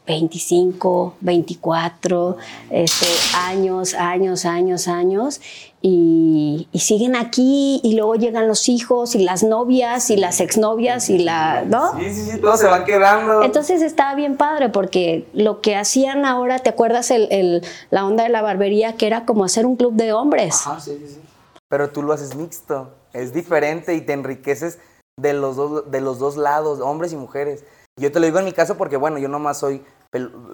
[0.08, 2.38] 25, 24
[2.70, 5.42] este, años, años, años, años,
[5.82, 11.20] y, siguen aquí, y luego llegan los hijos, y las novias, y las exnovias, y
[11.20, 11.98] la, ¿no?
[12.00, 13.44] Sí, sí, sí, todos se van quedando.
[13.44, 18.30] Entonces está bien padre, porque lo que hacían ahora, ¿te acuerdas el, la onda de
[18.30, 20.56] la barbería, que era como hacer un club de hombres?
[20.66, 21.22] Ajá, sí, sí, sí.
[21.70, 24.80] Pero tú lo haces mixto, es diferente y te enriqueces
[25.20, 27.64] de los dos, de los dos lados, hombres y mujeres.
[28.00, 29.84] Yo te lo digo en mi caso porque, bueno, yo nomás soy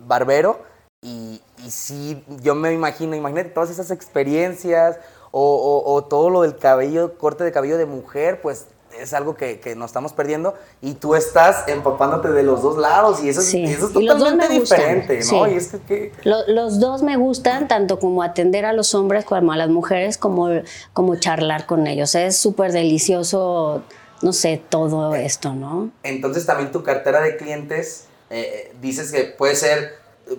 [0.06, 0.62] barbero
[1.02, 4.98] y, y sí, yo me imagino, imagínate todas esas experiencias
[5.32, 9.60] o, o, todo lo del cabello, corte de cabello de mujer, pues es algo que,
[9.60, 13.54] que, nos estamos perdiendo y tú estás empapándote de los dos lados y eso, es,
[13.54, 15.48] eso es totalmente diferente, ¿no?
[15.48, 19.58] Y es que, los dos me gustan, tanto como atender a los hombres como a
[19.58, 20.50] las mujeres, como,
[20.94, 22.14] como charlar con ellos.
[22.16, 23.82] Es súper delicioso
[24.24, 25.92] no sé, todo esto, ¿no?
[26.04, 29.92] Entonces también tu cartera de clientes, eh, dices que puede ser,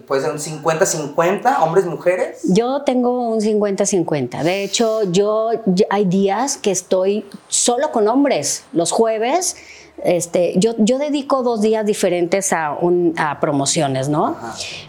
[0.06, 2.40] puede ser un 50-50, hombres, mujeres.
[2.44, 4.42] Yo tengo un 50-50.
[4.42, 5.50] De hecho, yo
[5.90, 8.64] hay días que estoy solo con hombres.
[8.72, 9.56] Los jueves,
[10.02, 12.78] este, yo, yo dedico dos días diferentes a,
[13.18, 14.36] a promociones, ¿no?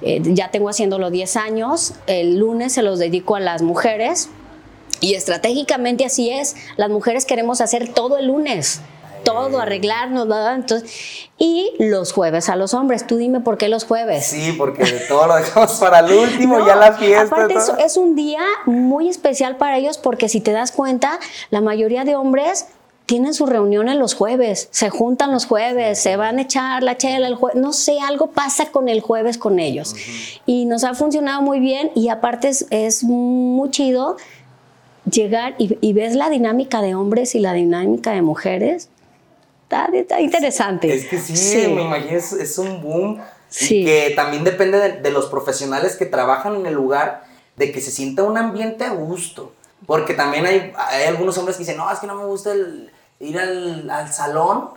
[0.02, 1.94] Eh, ya tengo haciéndolo 10 años.
[2.08, 4.30] El lunes se los dedico a las mujeres
[5.00, 6.56] y estratégicamente así es.
[6.78, 8.82] Las mujeres queremos hacer todo el lunes
[9.26, 10.56] todo, arreglarnos, ¿verdad?
[10.56, 10.90] Entonces,
[11.38, 13.06] y los jueves a los hombres.
[13.06, 14.28] Tú dime por qué los jueves.
[14.28, 17.36] Sí, porque todo lo dejamos para el último, ya la fiesta.
[17.36, 21.60] Aparte, eso es un día muy especial para ellos porque si te das cuenta, la
[21.60, 22.68] mayoría de hombres
[23.06, 26.98] tienen su reunión en los jueves, se juntan los jueves, se van a echar la
[26.98, 29.96] chela el jueves, no sé, algo pasa con el jueves con ellos.
[30.48, 34.18] Y nos ha funcionado muy bien y aparte es, es muy chido
[35.10, 38.90] llegar y, ves la dinámica de hombres y la dinámica de mujeres.
[39.70, 40.94] Está, interesante.
[40.94, 43.22] Es que sí, me imagino, es, un boom.
[43.62, 47.24] Y que también depende de, los profesionales que trabajan en el lugar,
[47.56, 49.54] de que se sienta un ambiente a gusto.
[49.86, 52.54] Porque también hay, hay algunos hombres que dicen, no, es que no me gusta
[53.20, 54.70] ir al, al, salón,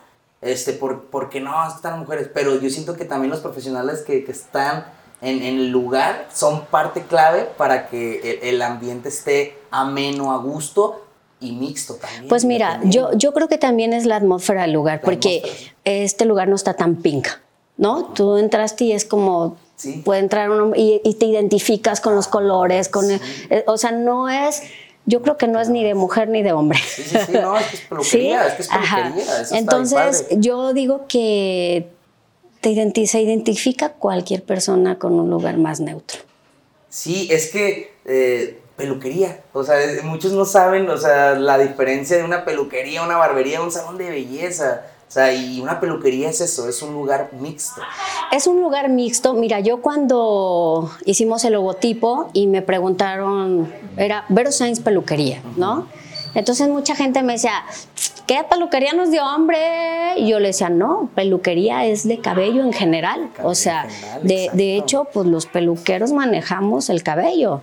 [0.43, 2.29] este, por, porque no, están mujeres.
[2.33, 4.87] Pero yo siento que también los profesionales que, que están
[5.21, 11.05] en, el lugar son parte clave para que el, ambiente esté ameno, a gusto
[11.41, 12.29] y mixto también.
[12.29, 15.43] Pues mira, yo, yo creo que también es la atmósfera del lugar, porque
[15.85, 17.29] este lugar no está tan pink,
[17.77, 18.05] ¿no?
[18.15, 19.57] Tú entraste y es como...
[20.05, 24.63] Puede entrar uno y, te identificas con los colores, con eh, o sea, no es
[25.09, 26.79] yo creo que no es ni de mujer ni de hombre.
[26.79, 29.59] Sí, sí, sí, no, es que es peluquería, es que es peluquería.
[29.59, 31.89] Entonces, yo digo que
[32.61, 36.19] te se identifica cualquier persona con un lugar más neutro.
[36.89, 42.25] Sí, es que eh, peluquería, o sea, muchos no saben, o sea, la diferencia de
[42.25, 44.83] una peluquería, una barbería, un salón de belleza.
[45.09, 47.81] O sea, y una peluquería es eso, es un lugar mixto.
[48.31, 49.33] Es un lugar mixto.
[49.33, 55.89] Mira, yo cuando hicimos el logotipo y me preguntaron, era Vero Sainz Peluquería, ¿no?
[56.35, 57.65] Entonces mucha gente me decía,
[58.29, 59.59] ¿qué peluquería no es de hombre?
[60.19, 63.31] Y yo le decía, no, peluquería es de cabello en general.
[63.43, 63.89] o sea,
[64.23, 67.63] de, de, hecho, pues los peluqueros manejamos el cabello,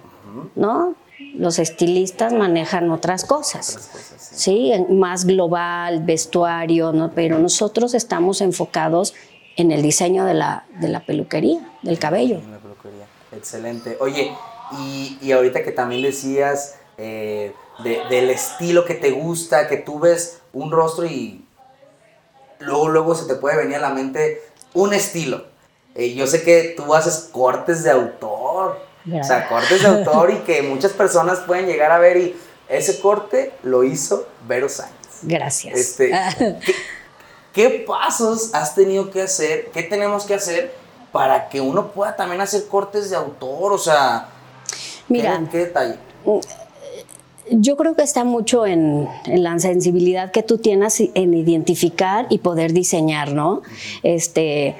[0.56, 0.95] ¿no?
[1.36, 4.73] Los estilistas manejan otras cosas, sí.
[4.89, 7.12] Más global, vestuario, ¿no?
[7.12, 9.13] Pero nosotros estamos enfocados
[9.58, 12.41] en el diseño de la, de la peluquería, del cabello.
[12.49, 13.06] La peluquería.
[13.32, 13.97] Excelente.
[14.01, 14.34] Oye,
[14.80, 16.80] y, y ahorita que también decías...
[16.97, 17.53] Eh,
[17.84, 21.45] del estilo que te gusta, que tú ves un rostro y
[22.60, 24.41] luego, luego se te puede venir a la mente
[24.73, 25.45] un estilo.
[25.93, 28.79] eh, yo sé que tú haces cortes de autor.
[29.13, 32.36] O sea, cortes de autor y que muchas personas pueden llegar a ver y
[32.67, 34.95] ese corte lo hizo Vero Sáenz.
[35.21, 35.77] Gracias.
[35.77, 36.12] Este,
[36.65, 36.75] ¿qué,
[37.53, 39.69] qué pasos has tenido que hacer?
[39.71, 40.73] ¿Qué tenemos que hacer
[41.12, 43.73] para que uno pueda también hacer cortes de autor?
[43.73, 44.29] O sea,
[45.08, 45.99] Mira, ¿qué, qué detalle?
[47.51, 52.39] Yo creo que está mucho en, en, la sensibilidad que tú tienes en identificar y
[52.39, 53.62] poder diseñar, ¿no?
[54.01, 54.75] Este,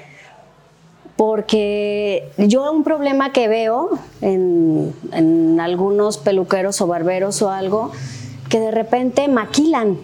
[1.16, 7.90] porque yo un problema que veo en, en, algunos peluqueros o barberos o algo,
[8.50, 9.98] que de repente maquilan.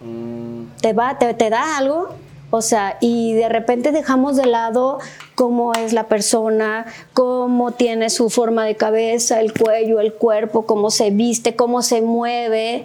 [0.00, 0.80] Mm.
[0.80, 2.10] Te, va, te, te da algo,
[2.50, 4.98] o sea, y de repente dejamos de lado
[5.34, 10.90] cómo es la persona, cómo tiene su forma de cabeza, el cuello, el cuerpo, cómo
[10.90, 12.84] se viste, cómo se mueve,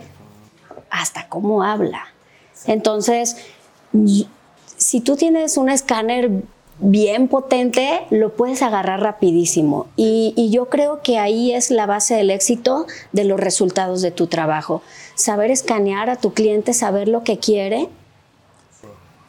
[0.89, 2.07] hasta cómo habla.
[2.65, 3.37] Entonces,
[4.77, 6.31] si tú tienes un escáner
[6.79, 9.85] bien potente, lo puedes agarrar rapidísimo.
[9.95, 14.09] Y, y, yo creo que ahí es la base del éxito de los resultados de
[14.09, 14.81] tu trabajo.
[15.13, 17.87] Saber escanear a tu cliente, saber lo que quiere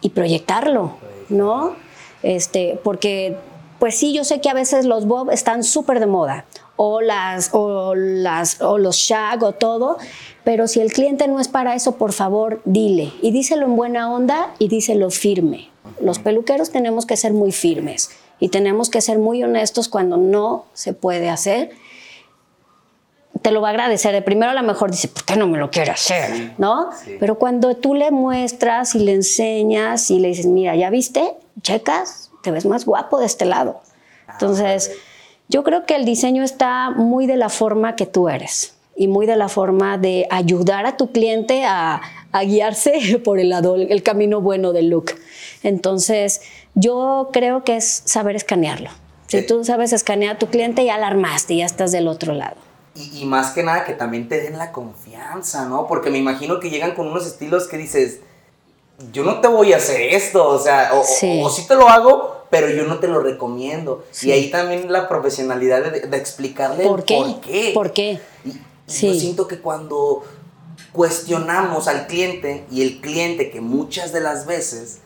[0.03, 0.97] y proyectarlo,
[1.31, 1.75] ¿no?
[2.23, 3.37] Este, porque,
[3.79, 6.45] pues sí, yo sé que a veces los bob están súper de moda,
[6.77, 9.97] o, las, o, las, o los shag o todo,
[10.45, 13.13] pero si el cliente no es para eso, por favor, dile.
[13.23, 15.71] Y díselo en buena onda y díselo firme.
[16.01, 18.11] Los peluqueros tenemos que ser muy firmes
[18.41, 21.71] y tenemos que ser muy honestos cuando no se puede hacer.
[23.43, 24.13] Te lo va a agradecer.
[24.13, 26.35] De primero a lo mejor dice, ¿por qué no me lo quiere hacer?
[26.35, 26.91] Sí, ¿No?
[26.93, 27.17] Sí.
[27.19, 31.35] Pero cuando tú le muestras y le enseñas y le dices, mira, ¿ya viste?
[31.61, 33.81] Checas, te ves más guapo de este lado.
[34.31, 34.93] Entonces,
[35.49, 39.27] yo creo que el diseño está muy de la forma que tú eres y muy
[39.27, 42.01] de la forma de ayudar a tu cliente a,
[42.33, 45.13] a guiarse por el, lado, el camino bueno del look.
[45.63, 46.41] Entonces,
[46.75, 48.91] yo creo que es saber escanearlo.
[49.29, 52.57] Si tú sabes escanear a tu cliente, ya la armaste, ya estás del otro lado.
[52.95, 55.87] Y, y, más que nada que también te den la confianza, ¿no?
[55.87, 58.21] Porque me imagino que llegan con unos estilos que dices,
[59.13, 61.75] yo no te voy a hacer esto, o sea, o sí, o, o sí te
[61.75, 64.05] lo hago, pero yo no te lo recomiendo.
[64.11, 64.29] Sí.
[64.29, 67.17] Y ahí también la profesionalidad de, de explicarle ¿Por qué?
[67.17, 67.71] por qué.
[67.73, 68.21] ¿Por qué?
[68.45, 68.53] Y,
[68.87, 69.09] sí.
[69.09, 70.23] yo siento que cuando
[70.93, 74.99] cuestionamos al cliente y el cliente que muchas de las veces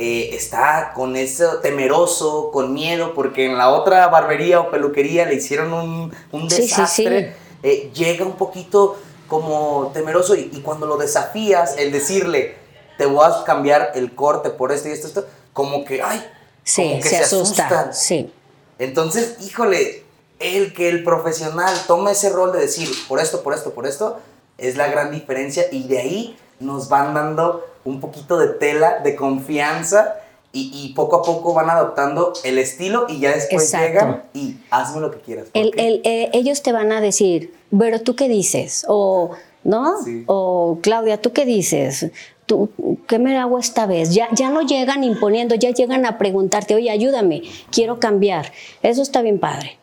[0.00, 5.34] eh, está con eso temeroso, con miedo, porque en la otra barbería o peluquería le
[5.34, 7.34] hicieron un, un desastre,
[7.64, 12.54] eh, llega un poquito como temeroso y, y cuando lo desafías, el decirle,
[12.96, 16.24] te voy a cambiar el corte por esto y esto, esto, como que, ay,
[16.62, 17.66] sí, como que se, se, asusta.
[17.66, 17.92] asustan.
[17.92, 18.32] Sí.
[18.78, 20.04] Entonces, híjole,
[20.38, 24.20] el que el profesional tome ese rol de decir, por esto, por esto, por esto,
[24.58, 29.16] es la gran diferencia y de ahí nos van dando un poquito de tela, de
[29.16, 30.16] confianza
[30.52, 33.86] y, y, poco a poco van adoptando el estilo y ya después Exacto.
[33.86, 35.48] llegan y hazme lo que quieras.
[35.52, 39.32] El, el, eh, ellos te van a decir, pero tú qué dices, o
[39.64, 40.02] ¿no?
[40.02, 40.24] Sí.
[40.26, 42.10] O Claudia, ¿tú qué dices?
[42.46, 42.70] ¿Tú,
[43.06, 44.14] ¿Qué me hago esta vez?
[44.14, 48.52] Ya, ya no llegan imponiendo, ya llegan a preguntarte, oye, ayúdame, quiero cambiar.
[48.82, 49.78] Eso está bien padre.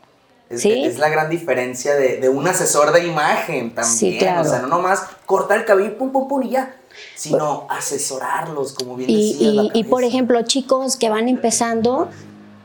[0.50, 0.84] Es, ¿Sí?
[0.84, 3.98] es, la gran diferencia de, de, un asesor de imagen también.
[3.98, 4.41] Sí, claro.
[4.41, 6.76] O sea, no nomás cortar el cabello, pum, pum, pum y ya.
[7.15, 9.65] Sino asesorarlos, como bien y, decías.
[9.74, 12.10] Y, y, por ejemplo, chicos que van empezando,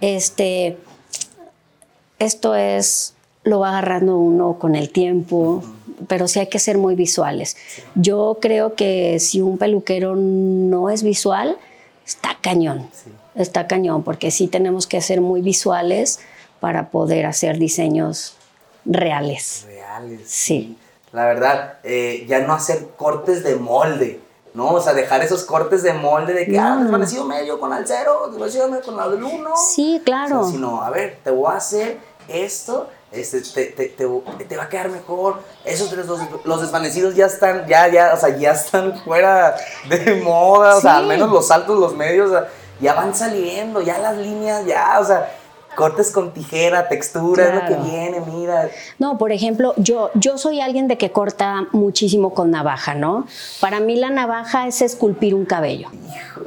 [0.00, 0.78] este,
[2.18, 6.06] esto es, lo va agarrando uno con el tiempo, uh -huh.
[6.08, 7.56] pero sí hay que ser muy visuales.
[7.94, 11.56] Yo creo que si un peluquero no es visual,
[12.06, 12.88] está cañón.
[12.92, 13.10] Sí.
[13.34, 16.18] Está cañón, porque sí tenemos que ser muy visuales
[16.58, 18.34] para poder hacer diseños
[18.84, 19.64] reales.
[19.66, 20.20] Reales.
[20.26, 20.76] Sí.
[21.12, 24.20] La verdad, eh, ya no hacer cortes de molde,
[24.54, 24.72] ¿no?
[24.72, 26.62] O sea, dejar esos cortes de molde de que, no.
[26.62, 29.54] ah, desvanecido medio con el cero, desvanecido medio con el uno.
[29.56, 30.40] Sí, claro.
[30.40, 34.56] O sea, sino, a ver, te voy a hacer esto, este, te, te, te, te
[34.56, 35.40] va a quedar mejor.
[35.64, 39.56] Esos los, los, desvanecidos ya están, ya, ya, o sea, ya están fuera
[39.88, 42.48] de moda, o sea, al menos los altos, los medios, o sea,
[42.80, 45.39] ya van saliendo, ya las líneas, ya, o sea,
[45.74, 47.58] cortes con tijera, textura, claro.
[47.58, 48.68] es lo que viene, mira.
[48.98, 53.26] No, por ejemplo, yo, yo soy alguien de que corta muchísimo con navaja, ¿no?
[53.60, 55.88] Para mí la navaja es esculpir un cabello,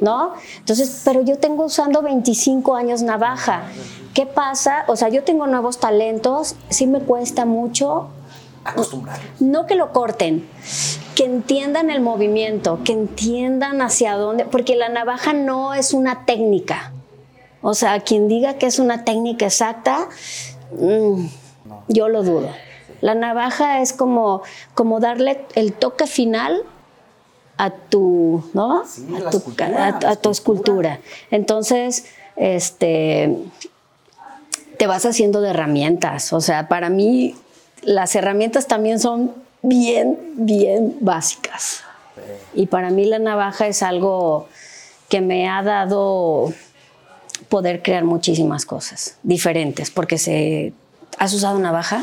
[0.00, 0.34] ¿no?
[0.58, 3.64] Entonces, pero yo tengo usando 25 años navaja.
[4.14, 4.84] ¿Qué pasa?
[4.86, 8.08] O sea, yo tengo nuevos talentos, sí me cuesta mucho
[8.64, 9.18] acostumbrar.
[9.40, 10.48] No que lo corten,
[11.14, 16.93] que entiendan el movimiento, que entiendan hacia dónde, porque la navaja no es una técnica.
[17.66, 20.06] O sea, quien diga que es una técnica exacta,
[20.72, 21.26] mmm,
[21.64, 21.84] no.
[21.88, 22.50] yo lo dudo.
[23.00, 24.42] La navaja es como,
[24.74, 26.62] como darle el toque final
[27.56, 28.84] a tu, ¿no?
[28.86, 31.00] Sí, a, tu, escultura, a, a, tu escultura.
[31.30, 32.04] Entonces,
[32.36, 33.34] este,
[34.76, 36.34] te vas haciendo de herramientas.
[36.34, 37.34] O sea, para mí
[37.80, 41.82] las herramientas también son bien, bien básicas.
[42.54, 44.48] Y para mí la navaja es algo
[45.08, 46.52] que me ha dado
[47.54, 50.72] poder crear muchísimas cosas diferentes, porque se...
[51.18, 52.02] ¿Has usado navaja?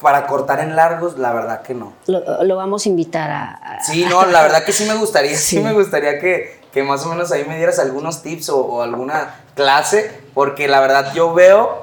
[0.00, 1.92] Para cortar en largos, la verdad que no.
[2.06, 5.72] Lo, vamos a invitar a, Sí, no, la verdad que sí me gustaría, sí, me
[5.72, 10.68] gustaría que, que, más o menos ahí me dieras algunos tips o, alguna clase, porque
[10.68, 11.82] la verdad yo veo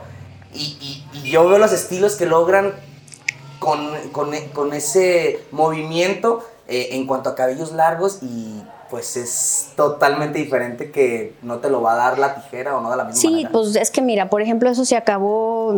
[0.54, 2.74] y, y, yo veo los estilos que logran
[3.60, 10.40] con, con, con ese movimiento eh, en cuanto a cabellos largos y pues es totalmente
[10.40, 13.30] diferente que no te lo va a dar la tijera o no de la misma
[13.30, 13.50] manera.
[13.50, 15.78] Sí, pues es que mira, por ejemplo, eso se acabó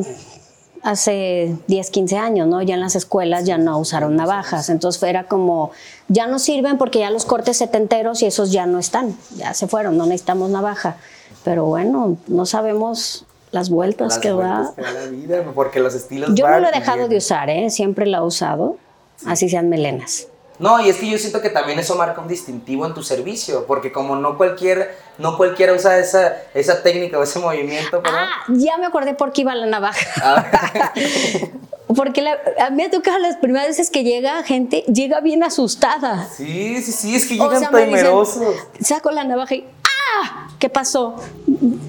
[0.82, 2.62] hace 10, 15 años, ¿no?
[2.62, 5.72] Ya en las escuelas ya no usaron navajas, entonces era como,
[6.07, 9.68] ya no sirven porque ya los cortes setenteros y esos ya no están, ya se
[9.68, 10.97] fueron, no necesitamos navaja.
[11.43, 14.74] Pero bueno, no sabemos las vueltas que da.
[14.78, 17.70] la vida, porque los estilos Yo no lo he dejado de usar, ¿eh?
[17.70, 18.78] Siempre la he usado,
[19.26, 20.28] así sean melenas.
[20.60, 23.66] No, y es que yo siento que también eso marca un distintivo en tu servicio,
[23.66, 28.01] porque como no cualquier, no cualquiera usa esa, esa técnica o ese movimiento.
[28.05, 30.05] Ah, ya me acordé por qué iba la navaja.
[30.22, 30.93] Ah.
[31.95, 32.28] porque
[32.60, 36.28] a mí me ha tocado las primeras veces que llega gente, llega bien asustada.
[36.28, 38.55] Sí, sí, sí, es que llegan temerosos.
[38.82, 40.49] Saco la navaja y ¡ah!
[40.60, 41.16] ¿Qué pasó?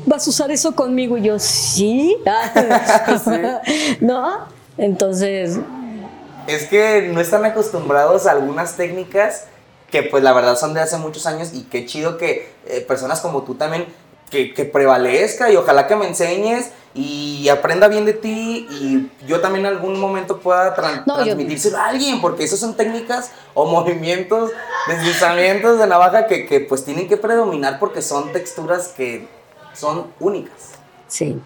[0.06, 1.18] ¿Vas a usar eso conmigo?
[1.18, 2.16] Y yo, sí.
[4.00, 4.46] ¿No?
[4.78, 5.58] Entonces,
[6.46, 9.44] es que no están acostumbrados a algunas técnicas
[9.90, 13.20] que pues la verdad son de hace muchos años y qué chido que eh, personas
[13.20, 13.86] como tú también
[14.30, 19.66] que, prevalezca y ojalá que me enseñes y aprenda bien de ti y yo también
[19.66, 24.52] en algún momento pueda transmitírselo a alguien porque esas son técnicas o movimientos,
[24.86, 29.26] deslizamientos de navaja que, que pues tienen que predominar porque son texturas que
[29.74, 30.70] son únicas.
[31.08, 31.40] Sí.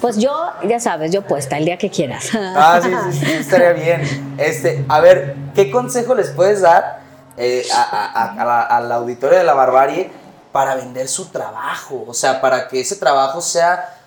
[0.00, 0.32] Pues yo,
[0.68, 2.30] ya sabes, yo puesta el día que quieras.
[2.34, 4.34] Ah, sí, sí, sí, estaría bien.
[4.38, 7.00] Este, a ver, ¿qué consejo les puedes dar
[7.36, 10.10] eh, al auditorio de la barbarie
[10.52, 12.04] para vender su trabajo?
[12.06, 13.98] O sea, para que ese trabajo sea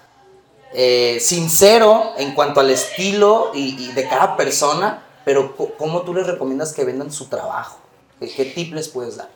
[0.73, 6.73] eh, sincero en cuanto al estilo y, de cada persona, pero ¿cómo tú les recomiendas
[6.73, 7.79] que vendan su trabajo?
[8.19, 9.27] ¿Qué, qué tip les puedes dar?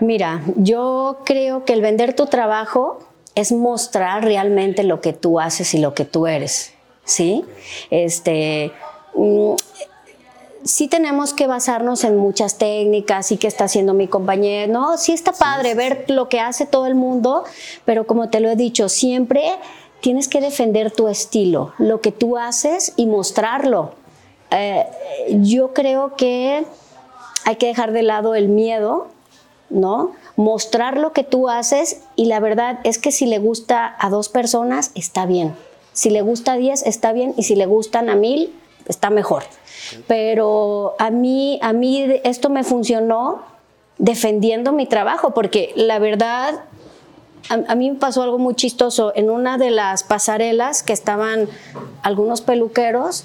[0.00, 3.00] Mira, yo creo que el vender tu trabajo
[3.34, 6.72] es mostrar realmente lo que tú haces y lo que tú eres,
[7.04, 7.44] ¿sí?
[7.90, 8.72] Este,
[9.14, 9.54] mm,
[10.64, 15.12] sí tenemos que basarnos en muchas técnicas y que está haciendo mi compañero, no, sí
[15.12, 17.44] está padre ver lo que hace todo el mundo,
[17.84, 19.42] pero como te lo he dicho, siempre
[20.00, 23.92] tienes que defender tu estilo, lo que tú haces y mostrarlo.
[24.50, 24.86] Eh,
[25.40, 26.64] yo creo que
[27.44, 29.08] hay que dejar de lado el miedo,
[29.70, 30.12] ¿no?
[30.36, 34.28] Mostrar lo que tú haces y la verdad es que si le gusta a dos
[34.28, 35.54] personas, está bien.
[35.92, 38.52] Si le gusta a diez, está bien y si le gustan a mil,
[38.86, 39.44] está mejor.
[40.06, 43.42] Pero a mí, a mí esto me funcionó
[43.98, 46.64] defendiendo mi trabajo porque la verdad
[47.48, 49.12] a, mí me pasó algo muy chistoso.
[49.14, 51.48] En una de las pasarelas que estaban
[52.02, 53.24] algunos peluqueros,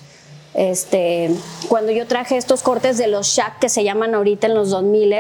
[0.53, 1.31] este,
[1.69, 5.13] cuando yo traje estos cortes de los Shack que se llaman ahorita en los 2000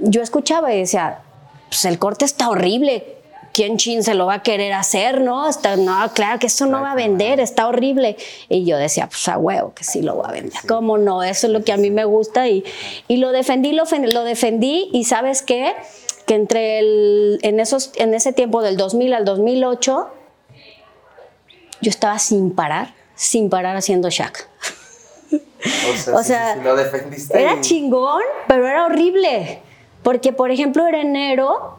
[0.00, 1.20] yo escuchaba y decía,
[1.68, 3.18] pues el corte está horrible,
[3.52, 5.48] ¿quién chin se lo va a querer hacer, no?
[5.48, 8.16] Está, no, claro que eso no va a vender, está horrible.
[8.48, 10.60] Y yo decía, pues a huevo que sí lo va a vender.
[10.68, 11.22] ¿Cómo no?
[11.22, 12.64] Eso es lo que a mí me gusta y,
[13.08, 15.74] y lo defendí, lo, lo defendí y ¿sabes qué?
[16.26, 20.08] Que entre el, en, esos, en ese tiempo del 2000 al 2008,
[21.80, 24.48] yo estaba sin parar, sin parar haciendo shack.
[26.14, 27.40] O sea, lo defendiste.
[27.40, 29.62] Era chingón, pero era horrible.
[30.02, 31.76] Porque, por ejemplo, era enero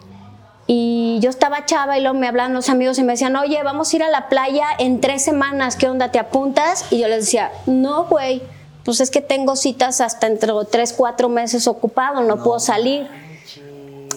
[0.68, 3.92] y yo estaba chava y luego me hablaban los amigos y me decían, oye, vamos
[3.92, 6.12] a ir a la playa en tres semanas, ¿qué onda?
[6.12, 6.86] ¿Te apuntas?
[6.92, 8.44] Y yo les decía, no, güey,
[8.84, 13.08] pues es que tengo citas hasta entre tres, cuatro meses ocupado, no, puedo salir.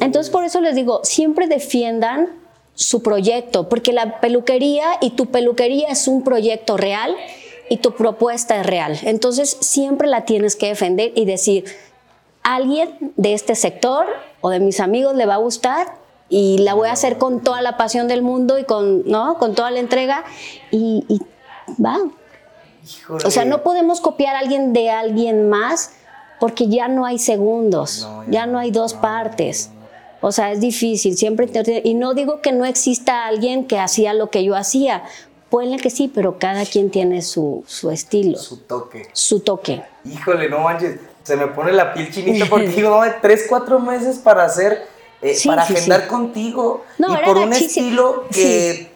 [0.01, 2.29] Entonces, por eso les digo, siempre defiendan
[2.75, 7.17] su proyecto, porque la peluquería y tu peluquería es un proyecto real
[7.71, 8.99] y tu propuesta es real.
[9.05, 11.65] Entonces, siempre la tienes que defender y decir,
[12.43, 14.07] alguien de este sector
[14.41, 15.95] o de mis amigos le va a gustar
[16.29, 19.39] y la voy a hacer con toda la pasión del mundo y con, ¿no?
[19.39, 20.25] con toda la entrega
[20.71, 21.05] y,
[21.85, 21.99] va.
[23.09, 25.93] O sea, no podemos copiar a alguien de alguien más
[26.41, 29.71] porque ya no hay segundos, ya, no hay dos partes.
[30.21, 31.49] O sea, es difícil, siempre.
[31.85, 35.05] Y no digo que no exista alguien que hacía lo que yo hacía.
[35.51, 38.39] Puede que sí, pero cada quien tiene su, su estilo.
[38.39, 39.07] Su toque.
[39.13, 39.83] Su toque.
[40.05, 44.19] Híjole, no manches se me pone la piel chinita porque digo, no, tres, cuatro meses
[44.19, 44.87] para hacer,
[45.21, 48.93] eh, para agendar contigo y por un estilo que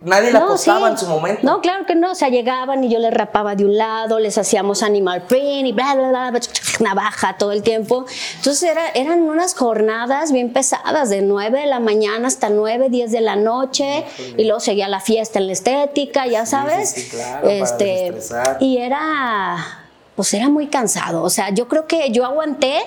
[0.00, 1.40] nadie la acosaba en su momento.
[1.42, 2.12] No, claro que no.
[2.12, 5.72] O sea, llegaban y yo les rapaba de un lado, les hacíamos animal print y
[5.72, 6.40] bla, bla, bla,
[6.80, 8.06] navaja todo el tiempo.
[8.36, 13.10] Entonces era, eran unas jornadas bien pesadas, de 9 de la mañana hasta 9, 10
[13.10, 14.04] de la noche.
[14.36, 16.90] Y luego seguía la fiesta en la estética, ya sabes.
[16.90, 18.14] Sí, sí, claro, este,
[18.60, 19.77] y era,
[20.18, 21.22] pues era muy cansado.
[21.22, 22.80] O sea, yo creo que yo aguanté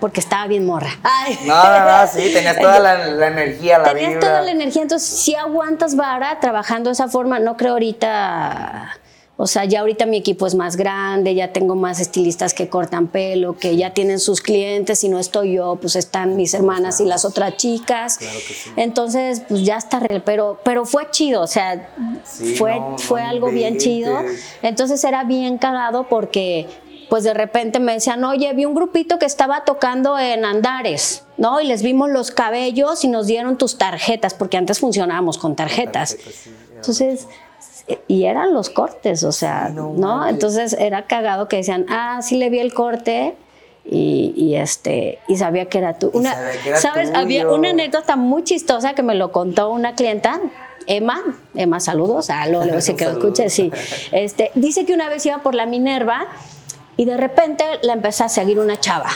[0.00, 0.88] porque estaba bien morra.
[1.44, 5.34] No, no, no, sí, tenías toda la, energía, la Tenías toda la energía, entonces si
[5.34, 8.96] aguantas vara trabajando de esa forma, no creo ahorita...
[9.36, 13.08] O sea, ya ahorita mi equipo es más grande, ya tengo más estilistas que cortan
[13.08, 17.04] pelo, que ya tienen sus clientes y no estoy yo, pues están mis hermanas y
[17.04, 18.18] las otras chicas.
[18.18, 18.70] Claro que sí.
[18.76, 21.90] Entonces, pues ya está, pero, pero fue chido, o sea,
[22.56, 24.16] fue, fue algo bien chido.
[24.62, 26.68] Entonces era bien cagado porque
[27.08, 31.60] pues de repente me decían, oye, vi un grupito que estaba tocando en Andares, ¿no?
[31.60, 36.16] Y les vimos los cabellos y nos dieron tus tarjetas, porque antes funcionábamos con tarjetas.
[36.74, 37.26] Entonces,
[38.08, 40.26] y eran los cortes, o sea, ¿no?
[40.26, 43.36] Entonces era cagado que decían, ah, sí le vi el corte.
[43.86, 46.10] Y, este y sabía que era tú.
[46.14, 46.34] Una,
[46.76, 47.10] ¿Sabes?
[47.14, 50.40] Había una anécdota muy chistosa que me lo contó una clienta
[50.86, 51.22] Emma,
[51.54, 53.70] Emma, saludos, a lo, lo que lo escuche, sí.
[54.12, 56.26] Este, dice que una vez iba por la Minerva
[56.96, 59.10] y de repente la empezó a seguir una chava,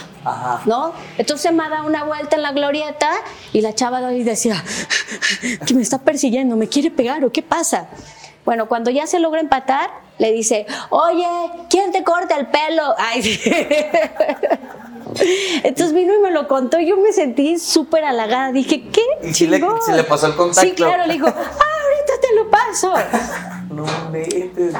[0.66, 0.92] ¿no?
[1.16, 3.10] Entonces me da una vuelta en la glorieta
[3.52, 4.62] y la chava de ahí decía,
[5.66, 7.88] que me está persiguiendo, me quiere pegar o qué pasa.
[8.48, 11.28] Bueno, cuando ya se logra empatar, le dice, oye,
[11.68, 12.94] ¿quién te corta el pelo?
[12.96, 13.20] Ay,
[15.64, 18.50] Entonces vino y me lo contó y yo me sentí súper halagada.
[18.50, 19.02] Dije, ¿qué?
[19.22, 20.62] ¿Y si le, le, pasó el contacto?
[20.62, 22.94] Sí, claro, le dijo, ah, ahorita te lo paso.
[23.70, 23.84] No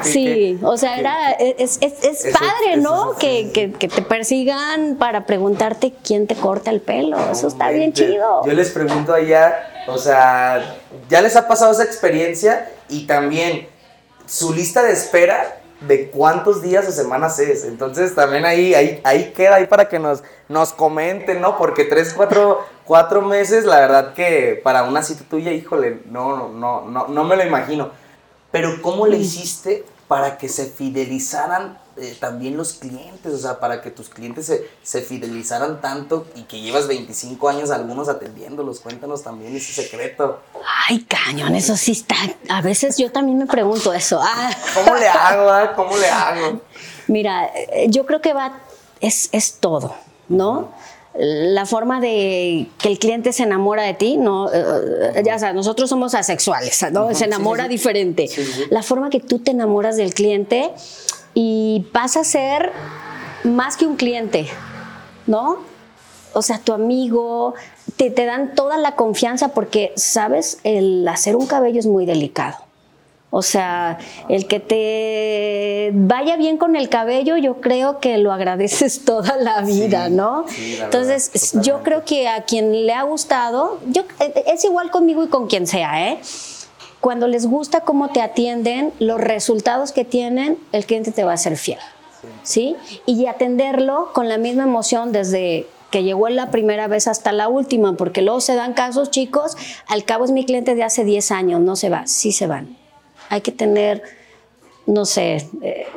[0.01, 3.15] Sí, o sea, era, es, es, padre, ¿no?
[3.17, 7.17] que, que, que, te persigan para preguntarte quién te corta el pelo.
[7.31, 8.41] Eso está bien chido.
[8.45, 10.75] Yo les pregunto allá, o sea,
[11.07, 12.67] ¿ya les ha pasado esa experiencia?
[12.89, 13.67] Y también,
[14.25, 17.63] su lista de espera de cuántos días o semanas es.
[17.63, 21.57] Entonces también ahí, ahí, ahí queda ahí para que nos, nos comenten, ¿no?
[21.57, 26.81] Porque tres, cuatro, cuatro meses, la verdad que para una cita tuya, híjole, no, no,
[26.81, 27.91] no, no me lo imagino.
[28.51, 33.33] Pero ¿cómo le hiciste para que se fidelizaran eh, también los clientes?
[33.33, 37.71] O sea, para que tus clientes se, se, fidelizaran tanto y que llevas 25 años
[37.71, 38.79] algunos atendiéndolos.
[38.79, 40.39] Cuéntanos también ese secreto.
[40.87, 42.15] Ay, cañón, eso sí está.
[42.49, 44.19] A veces yo también me pregunto eso.
[44.21, 44.51] Ah.
[44.73, 45.49] ¿Cómo le hago?
[45.49, 45.73] Ah?
[45.75, 46.61] ¿Cómo le hago?
[47.07, 48.59] Mira, eh, yo creo que va,
[49.01, 49.95] es, es todo,
[50.27, 50.69] ¿no?
[51.15, 55.89] la forma de que el cliente se enamora de ti, no, eh, ya sabes, nosotros
[55.89, 57.13] somos asexuales, ¿no?
[57.13, 58.29] Se enamora diferente.
[58.69, 60.71] La forma que tú te enamoras del cliente
[61.33, 62.71] y pasa a ser
[63.43, 64.47] más que un cliente,
[65.27, 65.57] ¿no?
[66.33, 67.55] O sea, tu amigo,
[67.97, 72.69] te, te dan toda la confianza porque, sabes, el hacer un cabello es muy delicado.
[73.31, 79.05] O sea, el que te vaya bien con el cabello, yo creo que lo agradeces
[79.05, 80.45] toda la vida, ¿no?
[80.81, 84.03] Entonces, yo creo que a quien le ha gustado, yo,
[84.47, 86.19] es igual conmigo y con quien sea, ¿eh?
[87.01, 91.37] Cuando les gusta cómo te atienden, los resultados que tienen, el cliente te va a
[91.37, 91.79] ser fiel,
[92.43, 92.75] ¿sí?
[93.05, 97.93] Y atenderlo con la misma emoción desde que llegó la primera vez hasta la última,
[97.93, 99.55] porque luego se dan casos, chicos,
[99.87, 102.77] al cabo es mi cliente de hace 10 años, no se va, sí se van
[103.29, 104.03] hay que tener,
[104.85, 105.87] no sé, eh,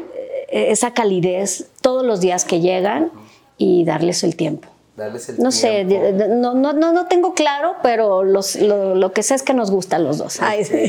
[0.51, 3.11] esa calidez todos los días que llegan
[3.57, 4.69] y darles el tiempo.
[4.97, 9.55] Darles el no sé, no, no, no, tengo claro, pero lo, que sé es que
[9.55, 10.39] nos gustan los dos.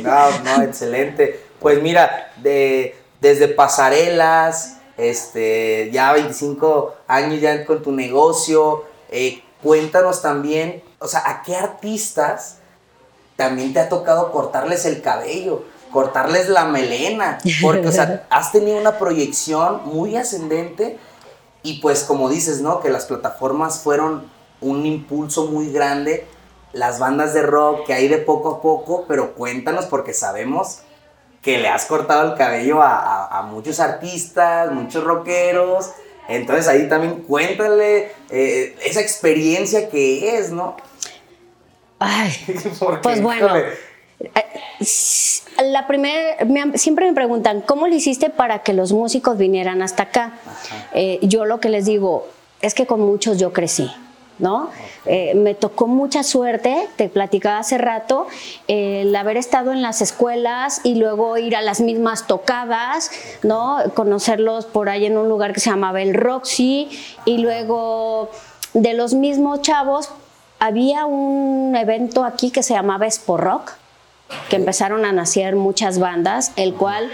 [0.04, 1.40] No, no, excelente.
[1.60, 10.22] Pues mira, de, desde pasarelas, este, ya 25 años ya con tu negocio, eh, cuéntanos
[10.22, 12.58] también, o sea, ¿a qué artistas
[13.38, 15.64] también te ha tocado cortarles el cabello?
[15.94, 20.98] cortarles la melena, porque, o sea, has tenido una proyección muy ascendente
[21.64, 22.82] y pues como dices, ¿no?
[22.82, 26.28] Que las plataformas fueron un impulso muy grande,
[26.74, 30.82] las bandas de rock que hay de poco a poco, pero cuéntanos porque sabemos
[31.42, 35.92] que le has cortado el cabello a, muchos artistas, muchos rockeros,
[36.30, 40.78] entonces ahí también cuéntale eh, esa experiencia que es, ¿no?
[42.00, 42.34] Ay,
[43.04, 43.50] pues bueno.
[45.62, 46.38] La primera,
[46.76, 50.34] siempre me preguntan, ¿cómo le hiciste para que los músicos vinieran hasta acá?
[50.94, 52.28] Eh, yo lo que les digo
[52.62, 53.90] es que con muchos yo crecí.
[54.40, 54.70] ¿no?
[55.06, 58.28] Eh, me tocó mucha suerte, te platicaba hace rato,
[58.68, 63.12] el haber estado en las escuelas y luego ir a las mismas tocadas,
[63.44, 63.78] ¿no?
[63.94, 66.90] Conocerlos por ahí en un lugar que se llamaba el Roxy
[67.26, 68.32] y luego
[68.74, 70.10] de los mismos chavos
[70.60, 73.74] había un evento aquí que se llamaba Expo Rock
[74.50, 77.10] que empezaron a nacer muchas bandas, el cual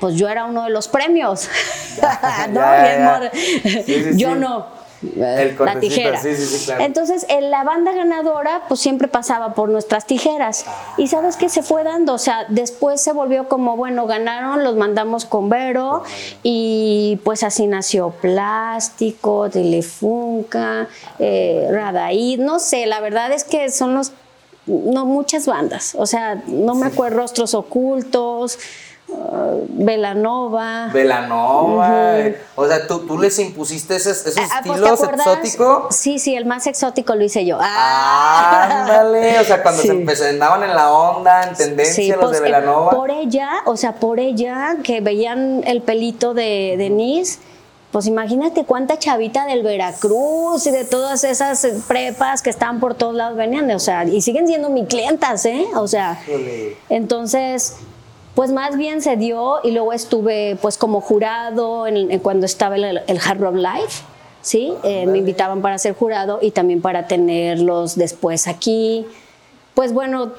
[0.00, 1.48] pues yo era uno de los premios.
[2.48, 3.18] no, ya, bien ya.
[3.20, 4.38] mor- Sí, sí, yo sí.
[4.38, 4.82] no.
[5.16, 6.20] El la tijera.
[6.20, 6.84] sí, sí, sí, claro.
[6.84, 10.64] Entonces, en la banda ganadora, pues siempre pasaba por nuestras tijeras.
[10.96, 14.76] Y sabes que se fue dando, o sea, después se volvió como, bueno, ganaron, los
[14.76, 16.04] mandamos con Vero,
[16.44, 20.86] y pues así nació Plástico, Telefunca,
[21.18, 24.12] eh, Radaí, no sé, la verdad es que son los,
[24.66, 28.58] no, muchas bandas, o sea, no me acuerdo, Rostros Ocultos,
[29.08, 30.88] uh, Velanova.
[30.92, 32.18] Velanova.
[32.20, 35.96] eh, O sea, ¿tú, tú les impusiste esos, esos Ah, pues, ¿te estilos exóticos.
[35.96, 37.58] Sí, sí, el más exótico lo hice yo.
[37.60, 39.88] Ándale, o sea, cuando Sí.
[39.88, 42.90] se empezó, andaban en la onda, en tendencia Sí, los pues, de eh, Velanova.
[42.92, 47.38] por ella, o sea, por ella, que veían el pelito de Denise,
[47.92, 53.14] pues imagínate cuánta chavita del Veracruz y de todas esas prepas que estaban por todos
[53.14, 55.66] lados venían, o sea, y siguen siendo mis clientas, ¿eh?
[55.76, 56.18] O sea,
[56.88, 57.76] entonces,
[58.34, 62.76] pues más bien se dio y luego estuve pues como jurado en, en cuando estaba
[62.76, 63.92] el, el Hard Rock Live,
[64.40, 64.72] ¿sí?
[64.84, 69.06] Eh, me invitaban para ser jurado y también para tenerlos después aquí.
[69.74, 70.32] Pues bueno,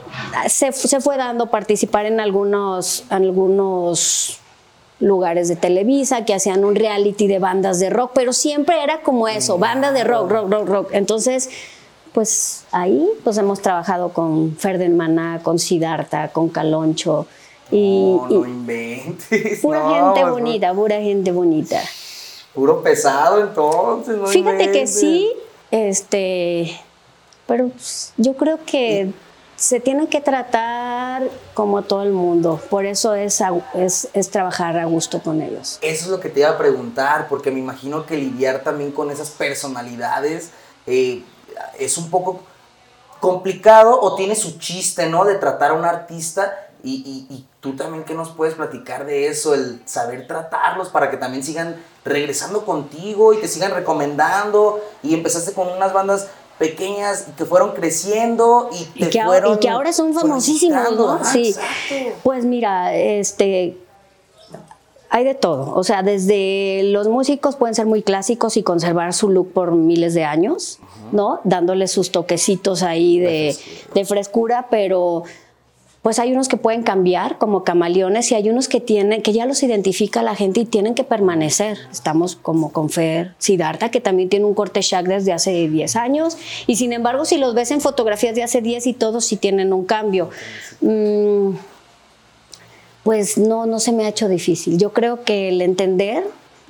[0.47, 4.39] se, se fue dando participar en algunos, algunos
[4.99, 9.27] lugares de Televisa que hacían un reality de bandas de rock, pero siempre era como
[9.27, 10.89] eso, bandas de rock, rock, rock, rock.
[10.93, 11.49] Entonces,
[12.13, 17.27] pues ahí pues hemos trabajado con Ferden Maná, con Siddhartha, con Caloncho
[17.71, 19.59] y, No, y no inventes.
[19.61, 21.81] pura no, gente pues, bonita, pura gente bonita.
[22.53, 25.31] Puro pesado entonces, Fíjate que sí,
[25.71, 26.79] este,
[27.47, 29.11] pero pues, yo creo que
[29.63, 33.41] se tiene que tratar como todo el mundo, por eso es,
[34.13, 35.79] es trabajar a gusto con ellos.
[35.81, 39.09] Eso es lo que te iba a preguntar, porque me imagino que lidiar también con
[39.09, 40.49] esas personalidades
[40.85, 41.23] eh,
[41.79, 42.41] es un poco
[43.21, 45.23] complicado o tiene su chiste, ¿no?
[45.23, 46.95] De tratar a un artista y,
[47.29, 49.53] y- y tú también, ¿qué nos puedes platicar de eso?
[49.53, 55.53] El saber tratarlos para que también sigan regresando contigo y te sigan recomendando y empezaste
[55.53, 56.27] con unas bandas
[56.59, 60.95] pequeñas que fueron creciendo y te Y que, ahora, fueron y que ahora son famosísimos.
[60.95, 61.11] ¿no?
[61.13, 61.49] Ajá, Sí.
[61.49, 62.19] exacto.
[62.23, 63.77] Pues mira, este
[65.09, 65.75] hay de todo.
[65.75, 70.15] O sea, desde los músicos pueden ser muy clásicos y conservar su look por miles
[70.15, 70.79] de años,
[71.11, 71.39] ¿no?
[71.43, 73.55] Dándole sus toquecitos ahí de,
[73.93, 75.23] de frescura, pero
[76.03, 79.45] pues hay unos que pueden cambiar como camaleones y hay unos que tienen, que ya
[79.45, 81.77] los identifica la gente y tienen que permanecer.
[81.93, 86.37] Estamos como con Fer Siddhartha, que también tiene un corte shag desde hace 10 años,
[86.67, 89.71] y sin embargo, si los ves en fotografías de hace 10 y todos sí tienen
[89.71, 90.29] un cambio.
[90.81, 91.51] Mm,
[93.03, 94.77] pues no, no se me ha hecho difícil.
[94.77, 96.25] Yo creo que el entender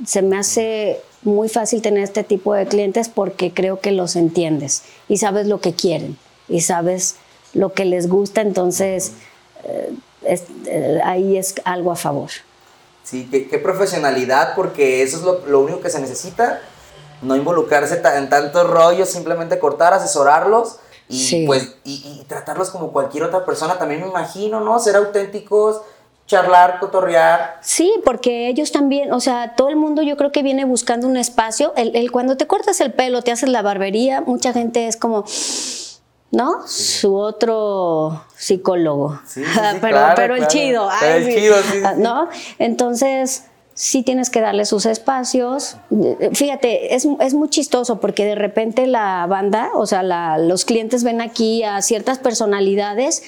[0.05, 4.83] se me hace muy fácil tener este tipo de clientes porque creo que los entiendes
[5.09, 6.17] y sabes lo que quieren
[6.49, 7.15] y sabes
[7.53, 9.13] lo que les gusta, entonces
[9.65, 9.93] eh,
[10.23, 12.29] es- eh, ahí es algo a favor.
[13.03, 16.61] Sí, qué, qué profesionalidad, porque eso es lo, lo único que se necesita.
[17.21, 20.77] No involucrarse en tantos rollos, simplemente cortar, asesorarlos
[21.09, 21.43] y Sí.
[21.45, 23.77] pues y, y tratarlos como cualquier otra persona.
[23.77, 24.79] También me imagino, ¿no?
[24.79, 25.81] Ser auténticos,
[26.27, 27.59] charlar, cotorrear.
[27.61, 31.17] Sí, porque ellos también, o sea, todo el mundo yo creo que viene buscando un
[31.17, 31.73] espacio.
[31.75, 35.25] El, el- cuando te cortas el pelo, te haces la barbería, mucha gente es como,
[36.33, 36.67] ¿no?
[36.67, 39.19] Su otro psicólogo.
[39.25, 40.51] Sí, sí, sí, pero claro, pero el claro.
[40.53, 40.89] chido.
[40.99, 41.77] Pero ay, el chido, sí.
[41.97, 42.27] ¿No?
[42.59, 45.77] Entonces, sí tienes que darle sus espacios.
[46.33, 51.03] Fíjate, es, es muy chistoso porque de repente la banda, o sea, la- los clientes
[51.03, 53.23] ven aquí a ciertas personalidades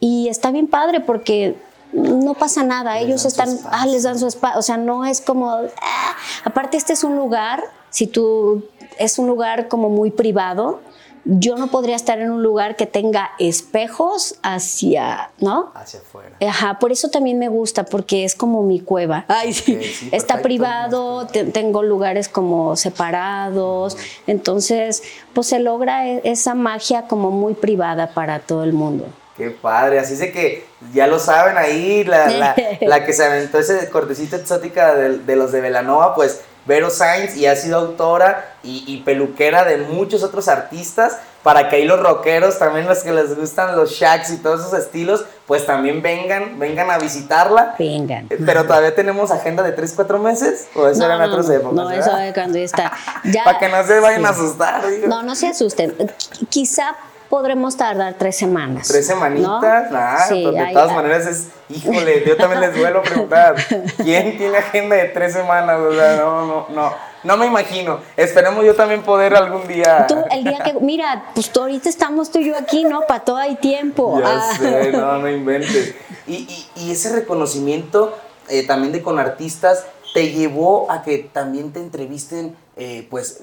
[0.00, 1.56] y está bien padre porque
[1.92, 5.50] no pasa nada, ellos están, ah, les dan su espacio, o sea, no es como,
[5.52, 6.16] ah.
[6.44, 8.64] aparte este es un lugar, si tú,
[8.98, 10.80] es un lugar como muy privado,
[11.28, 15.72] yo no podría estar en un lugar que tenga espejos hacia, ¿no?
[15.74, 16.36] Hacia afuera.
[16.46, 19.24] Ajá, por eso también me gusta, porque es como mi cueva.
[19.28, 19.74] Ay, sí.
[19.82, 20.42] Sí, Está perfecto.
[20.42, 23.96] privado, te- tengo lugares como separados,
[24.26, 25.02] entonces,
[25.34, 29.06] pues se logra e- esa magia como muy privada para todo el mundo.
[29.36, 30.64] Qué padre, así de que
[30.94, 35.36] ya lo saben ahí, la, la, la que se aventó ese cortecito exótica de, de
[35.36, 40.22] los de Velanova, pues Vero Sainz y ha sido autora y, y peluquera de muchos
[40.22, 44.38] otros artistas, para que ahí los rockeros, también los que les gustan los shacks y
[44.38, 47.76] todos esos estilos, pues también vengan, vengan a visitarla.
[47.78, 48.26] Vengan.
[48.30, 51.26] Eh, Pero todavía tenemos agenda de 3, 4 meses, o eso No, era en no,
[51.28, 51.74] otras no, épocas.
[51.74, 52.92] no, eso es cuando ya está.
[53.24, 55.06] Ya- Para que no se vayan a asustar, digo.
[55.06, 55.96] No, no se asusten.
[55.96, 56.10] Qu-
[56.48, 56.96] Quizá
[57.28, 58.88] podremos tardar tres semanas.
[58.88, 59.98] Tres semanitas, ¿no?
[59.98, 63.54] nada, Sí, pues de todas maneras es, híjole, yo también les vuelvo a preguntar,
[63.98, 65.78] ¿quién tiene agenda de tres semanas?
[65.80, 66.92] O sea, no, no, no,
[67.24, 68.00] no me imagino.
[68.16, 70.06] Esperemos yo también poder algún día.
[70.06, 73.00] Tú, el día que, mira, pues tú, ahorita estamos tú y yo aquí, ¿no?
[73.02, 74.18] Para todo hay tiempo.
[74.20, 74.56] Ya Ah.
[74.56, 75.94] sé, no, no inventes.
[76.26, 78.16] Y, y- y ese reconocimiento
[78.48, 83.42] eh, también de con artistas te llevó a que también te entrevisten, eh, pues,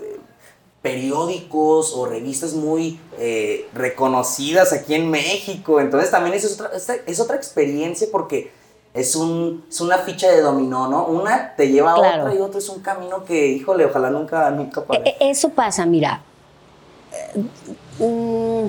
[0.83, 5.79] periódicos o revistas muy eh, reconocidas aquí en México.
[5.79, 6.69] Entonces también es otra,
[7.07, 8.51] es otra experiencia porque
[8.93, 11.05] es, un, es una ficha de dominó, ¿no?
[11.05, 12.23] Una te lleva a Claro.
[12.25, 15.15] otra y otro es un camino que, híjole, ojalá nunca, nunca E- pare.
[15.21, 16.21] e- Eso pasa, mira.
[17.13, 18.67] Eh, mm,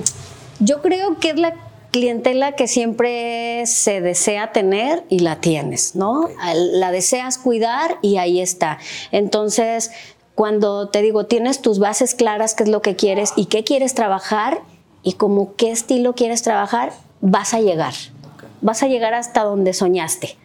[0.61, 1.53] Yo creo que es la
[1.91, 6.29] clientela que siempre se desea tener y la tienes, ¿no?
[6.53, 8.79] La deseas cuidar y ahí está.
[9.11, 9.91] Entonces,
[10.35, 13.95] cuando te digo, tienes tus bases claras, qué es lo que quieres y qué quieres
[13.95, 14.59] trabajar
[15.01, 17.93] y como qué estilo quieres trabajar, vas a llegar.
[18.61, 20.37] Vas a llegar hasta donde soñaste.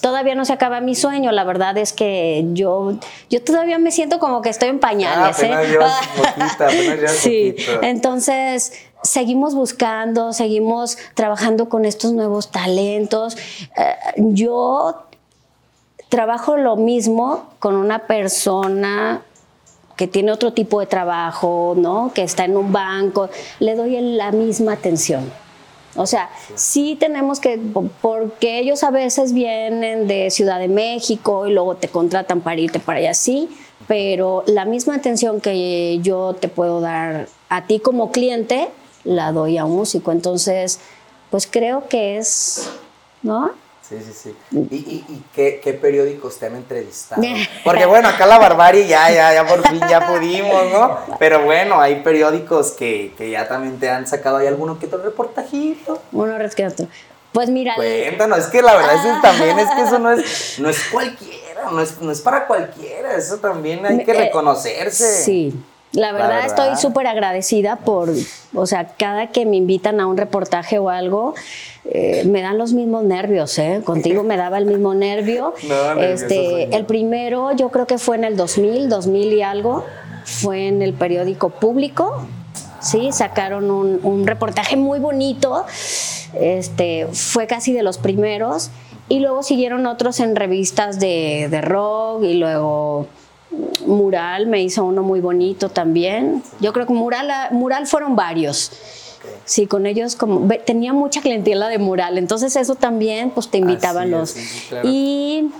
[0.00, 2.94] Todavía no se acaba mi sueño, la verdad es que yo,
[3.30, 5.36] yo todavía me siento como que estoy en pañales.
[5.36, 5.68] Ah, apenas ¿eh?
[5.70, 7.82] llevas poquito, apenas sí, poquito.
[7.82, 8.72] entonces
[9.02, 13.36] seguimos buscando, seguimos trabajando con estos nuevos talentos.
[13.76, 15.04] Eh, yo
[16.08, 19.22] trabajo lo mismo con una persona
[20.02, 22.10] que tiene otro tipo de trabajo, ¿no?
[22.12, 23.30] Que está en un banco,
[23.60, 25.32] le doy la misma atención.
[25.94, 26.96] O sea, sí.
[26.98, 27.60] tenemos que,
[28.00, 32.80] porque ellos a veces vienen de Ciudad de México y luego te contratan para irte
[32.80, 33.48] para allá, sí,
[33.86, 38.70] pero la misma atención que yo te puedo dar a ti como cliente,
[39.04, 40.10] la doy a un músico.
[40.10, 40.80] Entonces,
[41.30, 42.68] pues creo que es,
[43.22, 43.52] ¿no?
[43.92, 44.36] Sí, sí, sí.
[44.70, 47.20] ¿Y, y, y qué, qué periódicos te han entrevistado?
[47.64, 50.98] Porque bueno, acá la barbarie ya, ya, ya por fin ya pudimos, ¿no?
[51.18, 55.02] Pero bueno, hay periódicos que, que ya también te han sacado ahí alguno que otro
[55.02, 56.00] reportajito.
[56.12, 56.86] Uno que otro.
[57.32, 60.58] Pues mira, Cuéntanos, es que la verdad es que también es que eso no es,
[60.58, 65.22] no es cualquiera, no es, no es para cualquiera, eso también hay que Eh, reconocerse.
[65.22, 65.54] Sí,
[65.92, 68.10] la La verdad, estoy súper agradecida por,
[68.54, 71.34] o sea, cada que me invitan a un reportaje o algo,
[71.84, 73.82] eh, me dan los mismos nervios, ¿eh?
[73.84, 75.54] Contigo me daba el mismo nervio.
[75.68, 79.84] No, este, el primero, yo creo que fue en el 2000, 2000 y algo,
[80.24, 82.26] fue en el periódico Público.
[82.80, 85.64] Sí, sacaron un, un reportaje muy bonito.
[86.34, 88.70] Este, fue casi de los primeros.
[89.08, 93.06] Y luego siguieron otros en revistas de, de rock y luego
[93.86, 96.42] Mural me hizo uno muy bonito también.
[96.60, 98.72] Yo creo que Mural, Mural fueron varios.
[99.44, 104.10] Sí, con ellos como tenía mucha clientela de Mural, entonces eso también pues te invitaban
[104.10, 104.88] los sí, sí, claro.
[104.88, 105.50] y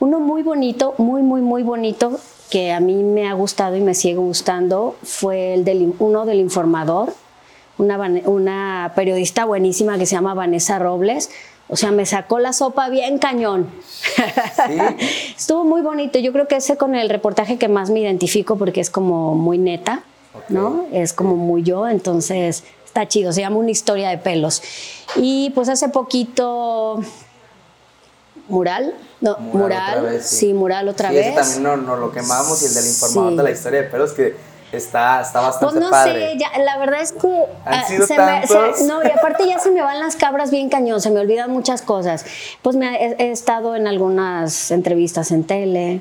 [0.00, 2.20] uno muy bonito, muy muy muy bonito
[2.50, 6.40] que a mí me ha gustado y me sigue gustando fue el del uno del
[6.40, 7.12] informador,
[7.78, 11.30] una, una periodista buenísima que se llama Vanessa Robles.
[11.68, 13.68] O sea, me sacó la sopa bien cañón.
[15.36, 16.18] Estuvo muy bonito.
[16.18, 19.58] Yo creo que ese con el reportaje que más me identifico porque es como muy
[19.58, 20.02] neta,
[20.48, 20.86] ¿no?
[20.92, 23.32] Es como muy yo, entonces está chido.
[23.32, 24.62] Se llama Una historia de pelos.
[25.16, 27.00] Y pues hace poquito,
[28.48, 30.36] Mural, no, Mural Mural, otra vez, sí.
[30.46, 30.54] sí.
[30.54, 31.26] Mural otra Sí, vez.
[31.26, 33.36] ese también nos no lo quemamos y el del informador Sí.
[33.36, 34.34] de la historia de pelos que
[34.72, 36.32] está, está Pues bastante no padre.
[36.32, 37.26] sé, ya, la verdad es que
[37.64, 40.50] ¿Han ah, sido se me- se- no, y aparte ya se me van las cabras
[40.50, 42.24] bien cañón, se me olvidan muchas cosas.
[42.62, 46.00] Pues me he, he estado en algunas entrevistas en tele,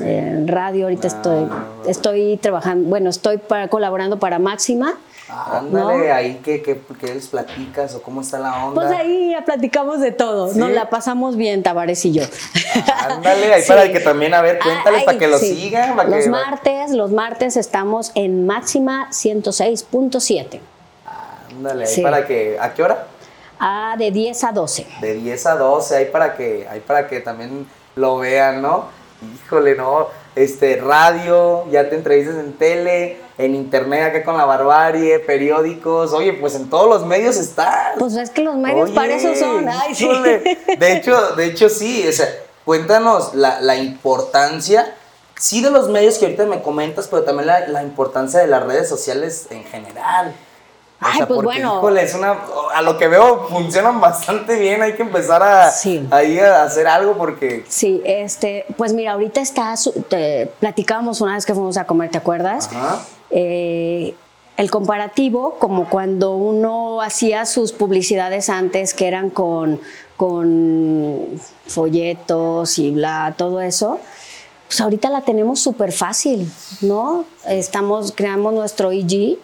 [0.00, 1.48] en radio, ahorita estoy,
[1.86, 4.94] estoy trabajando, bueno, estoy para- colaborando para Máxima.
[5.28, 6.14] Ándale, ¿no?
[6.14, 8.74] ahí que, que, que les platicas o cómo está la onda.
[8.82, 10.58] Pues ahí ya platicamos de todo, Sí.
[10.58, 12.24] nos la pasamos bien, Tavares y yo.
[13.08, 13.68] Ándale, ahí Sí.
[13.68, 15.54] para que también, a ver, cuéntales Ah, para que lo sí.
[15.56, 15.96] sigan.
[15.96, 20.60] Para Los que, martes, los martes estamos en Máxima 106.7.
[21.50, 23.06] Ándale, ahí para que, ¿a qué hora?
[23.58, 24.86] Ah, de 10 a 12.
[25.00, 27.66] De 10 a 12, ahí para que, ahí para que también
[27.96, 28.86] lo vean, ¿no?
[29.46, 35.18] Híjole, no, este, radio, ya te entrevistas en tele, en internet acá con la barbarie,
[35.20, 37.94] periódicos, oye, pues en todos los medios estás.
[37.98, 39.68] Pues es que los medios Oye, para eso son.
[39.68, 40.08] Ay, sí.
[40.78, 42.28] De hecho, de hecho sí, o sea,
[42.64, 44.94] cuéntanos la, la importancia,
[45.36, 48.64] sí de los medios que ahorita me comentas, pero también la, la importancia de las
[48.64, 50.34] redes sociales en general.
[51.04, 51.76] O Ay, sea, pues porque, bueno.
[51.76, 52.38] híjole, es una,
[52.74, 56.08] a lo que veo funcionan bastante bien, hay que empezar a, Sí.
[56.10, 57.62] a hacer algo porque...
[57.68, 59.74] Sí, este, pues mira, ahorita está,
[60.08, 62.70] te, platicábamos una vez que fuimos a comer, ¿te acuerdas?
[62.74, 63.02] Ajá.
[63.30, 64.14] Eh,
[64.56, 69.80] el comparativo, como cuando uno hacía sus publicidades antes, que eran con,
[70.16, 71.28] con
[71.66, 73.98] folletos y bla, todo eso,
[74.68, 76.50] pues ahorita la tenemos súper fácil,
[76.80, 77.24] ¿no?
[77.46, 79.38] Estamos, creamos nuestro IG,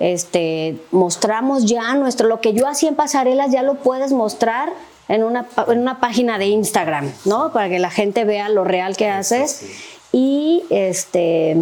[0.00, 4.72] este, mostramos ya nuestro, lo que yo hacía en pasarelas ya lo puedes mostrar
[5.08, 7.52] en una, en una página de Instagram, ¿no?
[7.52, 9.66] Para que la gente vea lo real que haces.
[10.10, 11.58] Y este,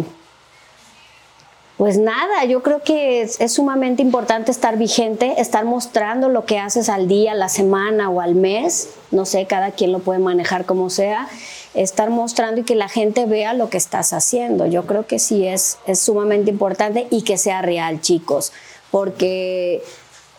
[1.77, 6.59] pues nada, yo creo que es, es, sumamente importante estar vigente, estar mostrando lo que
[6.59, 10.65] haces al día, la semana o al mes, no sé, cada quien lo puede manejar
[10.65, 11.27] como sea,
[11.73, 14.65] estar mostrando y que la gente vea lo que estás haciendo.
[14.65, 18.51] Yo creo que sí es, es sumamente importante y que sea real, chicos,
[18.91, 19.83] porque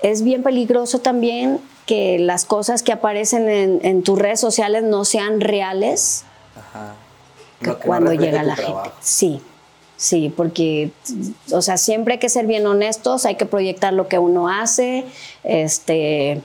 [0.03, 5.05] es bien peligroso también que las cosas que aparecen en, en tus redes sociales no
[5.05, 6.24] sean reales
[6.57, 6.95] Ajá.
[7.61, 8.83] que no cuando refleje llega la trabajo.
[8.85, 8.97] gente.
[9.01, 9.41] Sí,
[9.97, 10.91] sí, porque,
[11.53, 15.05] o sea, siempre hay que ser bien honestos, hay que proyectar lo que uno hace,
[15.45, 16.41] este,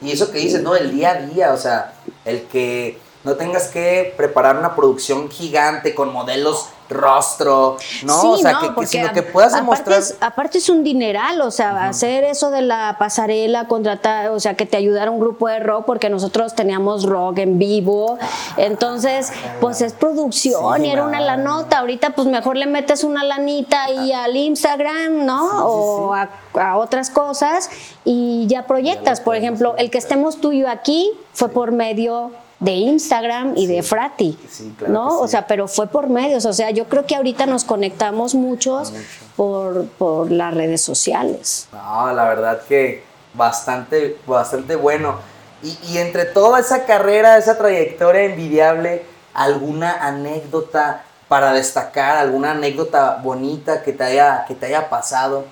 [0.00, 0.74] Y eso que dices, ¿no?
[0.76, 1.94] El día a día, o sea,
[2.24, 8.20] el que no tengas que preparar una producción gigante con modelos rostro, ¿no?
[8.20, 9.98] Sí, o sea, no, que- que, sino que puedas aparte demostrar...
[10.00, 14.54] Es, aparte es un dineral, o sea, hacer eso de la pasarela, contratar, o sea,
[14.54, 18.18] que te ayudara un grupo de rock, porque nosotros teníamos rock en vivo.
[18.58, 21.78] Entonces, pues es producción Sí, y era una la nota.
[21.78, 25.66] Ahorita, pues mejor le metes una lanita ahí al Instagram, ¿no?
[25.66, 26.28] o A,
[26.60, 27.70] a otras cosas
[28.04, 29.20] y ya proyectas.
[29.20, 32.30] Por ejemplo, el que estemos tú y yo aquí fue por medio
[32.64, 35.10] de Instagram y de Frati, Sí, claro ¿no?
[35.10, 35.16] sí.
[35.20, 36.46] O sea, pero fue por medios.
[36.46, 38.92] O sea, yo creo que ahorita nos conectamos muchos
[39.36, 41.68] por, por las redes sociales.
[41.72, 43.02] No, la verdad que
[43.34, 45.16] bastante, bastante bueno.
[45.62, 49.02] Y, y entre toda esa carrera, esa trayectoria envidiable,
[49.34, 52.16] ¿alguna anécdota para destacar?
[52.16, 55.44] ¿Alguna anécdota bonita que te haya, que te haya pasado?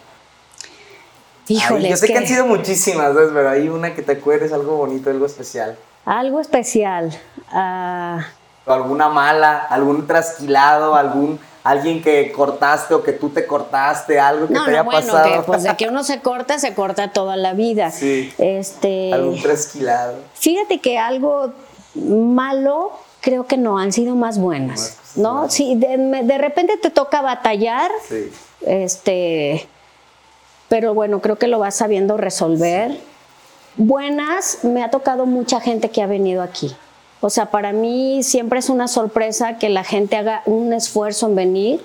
[1.48, 2.12] Híjole, Ay, yo sé que...
[2.14, 3.30] que han sido muchísimas, ¿sabes?
[3.34, 5.76] Pero hay una que te acuerdes, algo bonito, algo especial.
[6.04, 7.12] Algo especial.
[7.50, 8.24] ah,
[8.66, 14.54] alguna mala, algún trasquilado, algún alguien que cortaste o que tú te cortaste, algo que
[14.54, 15.40] no, te haya no, bueno, pasado.
[15.40, 17.90] que pues de que uno se corta, se corta toda la vida.
[17.90, 18.32] Sí.
[18.38, 20.14] Este, algún trasquilado.
[20.34, 21.52] Fíjate que algo
[21.94, 24.98] malo creo que no, han sido más buenas.
[25.14, 25.50] ¿No?
[25.50, 27.90] Sí, de, repente te toca batallar.
[28.08, 28.32] Sí.
[28.62, 29.68] Este,
[30.68, 32.98] pero bueno, creo que lo vas sabiendo resolver.
[33.76, 36.74] Buenas, me ha tocado mucha gente que ha venido aquí.
[37.20, 41.36] O sea, para mí siempre es una sorpresa que la gente haga un esfuerzo en
[41.36, 41.80] venir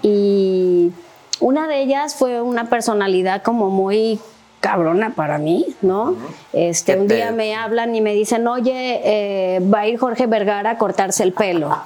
[0.00, 0.92] y
[1.40, 4.20] una de ellas fue una personalidad como muy
[4.60, 6.16] cabrona para mí, ¿no?
[6.52, 10.26] Este, ¿Qué un día me hablan y me dicen, oye, eh, va a ir Jorge
[10.26, 11.68] Vergara a cortarse el pelo.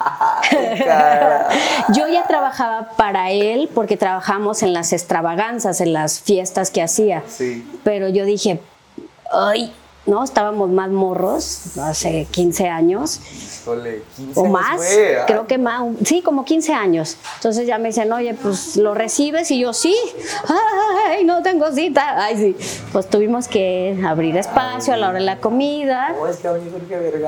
[1.94, 7.22] Yo ya trabajaba para él porque trabajamos en las extravaganzas, en las fiestas que hacía.
[7.26, 7.66] Sí.
[7.82, 8.61] Pero yo dije,
[9.30, 9.72] ay,
[10.11, 10.22] ¿no?
[10.22, 13.20] Estábamos más morros, hace 15 años
[13.62, 15.24] Híjole, 15 o más, fue, ay.
[15.26, 17.16] creo que más, sí, como 15 años.
[17.36, 19.94] Entonces ya me dicen, oye, pues lo recibes y yo sí,
[21.08, 22.56] ay, no tengo cita, ay, sí.
[22.92, 26.14] Pues tuvimos que abrir espacio a la hora de la comida.
[26.18, 26.48] No, es que.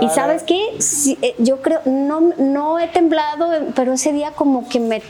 [0.00, 4.68] Y sabes qué, Sí, eh, yo creo, no, no he temblado, pero ese día como
[4.68, 5.02] que me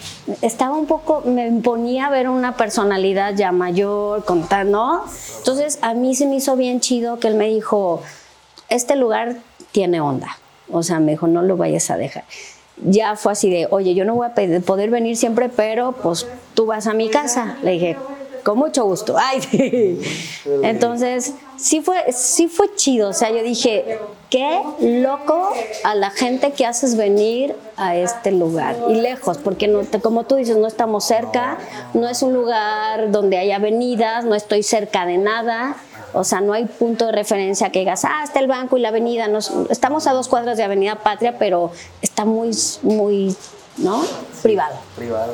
[0.42, 5.04] estaba un poco, me imponía ver una personalidad ya mayor, con tal, ¿no?
[5.38, 7.61] Entonces a mí se me hizo bien chido que él me dijo,
[8.68, 9.36] este lugar
[9.72, 10.38] tiene onda.
[10.70, 12.24] O sea, me dijo, no lo vayas a dejar.
[12.84, 16.66] Ya fue así de, oye, yo no voy a poder venir siempre, pero pues tú
[16.66, 17.58] vas a mi casa.
[17.62, 17.96] Le dije,
[18.42, 19.16] con mucho gusto.
[19.18, 20.00] Ay, sí.
[20.62, 23.10] Entonces, sí fue, sí fue chido.
[23.10, 23.98] O sea, yo dije,
[24.30, 25.50] qué loco
[25.84, 28.76] a la gente que haces venir a este lugar.
[28.88, 31.58] Y lejos, porque no, como tú dices, no estamos cerca,
[31.94, 35.76] no es un lugar donde hay avenidas, no estoy cerca de nada.
[36.14, 38.88] O sea, no hay punto de referencia que digas, ah, está el banco y la
[38.88, 39.28] avenida.
[39.28, 41.70] Nos- estamos a dos cuadras de Avenida Patria, pero
[42.02, 42.50] está muy,
[42.82, 43.34] muy,
[43.78, 44.02] ¿no?
[44.42, 44.76] Privado.
[44.96, 45.32] Privado.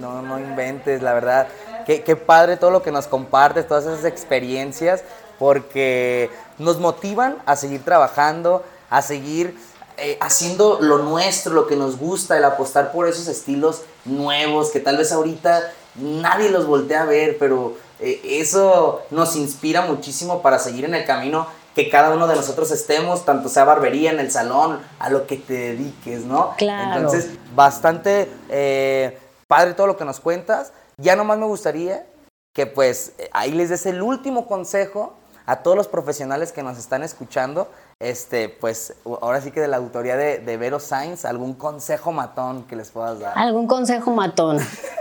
[0.00, 1.46] No, no, inventes, la verdad.
[1.86, 5.02] Qué, qué padre todo lo que nos compartes, todas esas experiencias,
[5.38, 9.56] porque nos motivan a seguir trabajando, a seguir
[9.98, 14.80] eh, haciendo lo nuestro, lo que nos gusta, el apostar por esos estilos nuevos que
[14.80, 20.58] tal vez ahorita nadie los voltea a ver, pero eh, eso nos inspira muchísimo para
[20.58, 24.30] seguir en el camino que cada uno de nosotros estemos, tanto sea barbería, en el
[24.30, 26.54] salón, a lo que te dediques, ¿no?
[26.56, 26.96] Claro.
[26.96, 30.72] Entonces, bastante eh, padre todo lo que nos cuentas.
[30.96, 32.06] Ya nomás me gustaría
[32.54, 35.12] que pues ahí les des el último consejo
[35.44, 37.70] a todos los profesionales que nos están escuchando.
[38.00, 42.64] Este, pues ahora sí que de la autoría de, de Vero Sainz, algún consejo matón
[42.64, 43.36] que les puedas dar.
[43.36, 44.58] ¿Algún consejo matón?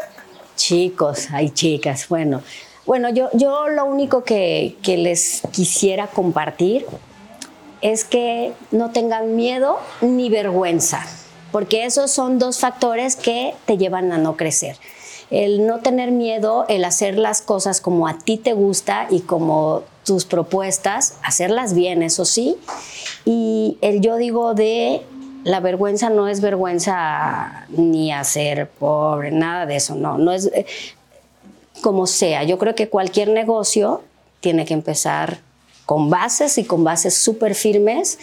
[0.56, 2.42] Chicos, hay chicas, bueno.
[2.86, 6.86] Bueno, yo, yo lo único que, les quisiera compartir
[7.82, 11.04] es que no tengan miedo ni vergüenza,
[11.52, 14.78] porque esos son dos factores que te llevan a no crecer.
[15.32, 19.82] El no tener miedo, el hacer las cosas como a ti te gusta y como
[20.04, 22.56] tus propuestas, hacerlas bien, eso sí.
[23.26, 25.02] Y el yo digo de
[25.44, 30.52] la vergüenza no es vergüenza ni a ser pobre, nada de eso, no, no es
[31.82, 32.44] como sea.
[32.44, 34.02] Yo creo que cualquier negocio
[34.40, 35.40] tiene que empezar
[35.86, 38.18] con bases y con bases súper firmes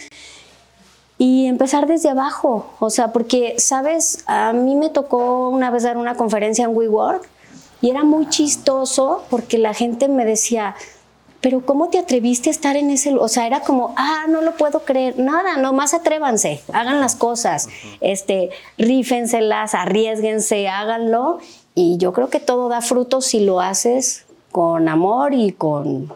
[1.17, 2.73] y empezar desde abajo.
[2.79, 4.23] O sea, porque, ¿sabes?
[4.27, 7.27] A mí me tocó una vez dar una conferencia en WeWork
[7.81, 10.75] y era muy chistoso porque la gente me decía,
[11.43, 14.55] pero ¿cómo te atreviste a estar en ese O sea, era como, ah, no lo
[14.55, 15.19] puedo creer.
[15.19, 17.67] Nada, nomás atrévanse, hagan las cosas,
[17.99, 21.39] este, rífenselas, arriesguense, háganlo.
[21.75, 26.13] Y yo creo que todo da fruto si lo haces con amor y con...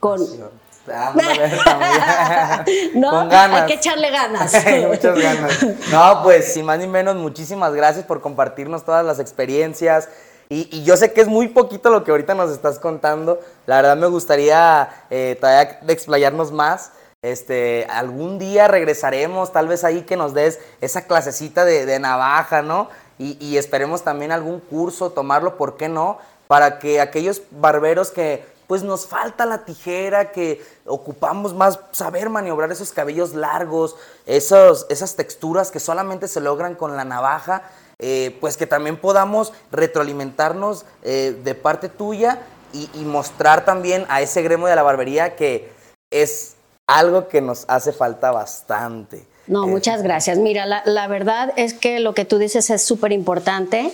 [0.00, 0.20] con
[2.94, 3.60] no, con ganas.
[3.60, 4.52] hay que echarle ganas.
[4.88, 5.66] Muchas ganas.
[5.92, 10.08] No, pues, sin más ni menos, muchísimas gracias por compartirnos todas las experiencias,
[10.50, 13.40] y, yo sé que es muy poquito lo que ahorita nos estás contando.
[13.66, 16.92] La verdad me gustaría eh, todavía explayarnos más.
[17.20, 22.88] Este, algún día regresaremos, tal vez ahí que nos des esa clasecita de, navaja, ¿no?
[23.18, 26.18] Y, esperemos también algún curso, tomarlo, ¿por qué no?
[26.46, 32.70] Para que aquellos barberos que pues nos falta la tijera, que ocupamos más saber maniobrar
[32.70, 33.96] esos cabellos largos,
[34.26, 37.62] esos, esas texturas que solamente se logran con la navaja,
[37.98, 42.42] eh, pues que también podamos retroalimentarnos eh, de parte tuya
[42.72, 45.72] y, mostrar también a ese gremio de la barbería que
[46.10, 46.54] es
[46.86, 49.26] algo que nos hace falta bastante.
[49.48, 50.38] No, eh, muchas gracias.
[50.38, 53.90] Mira, la, verdad es que lo que tú dices es súper importante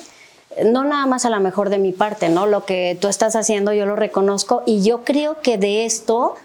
[0.64, 2.46] no nada más a la mejor de mi parte, ¿no?
[2.46, 6.36] Lo que tú estás haciendo yo lo reconozco y yo creo que de esto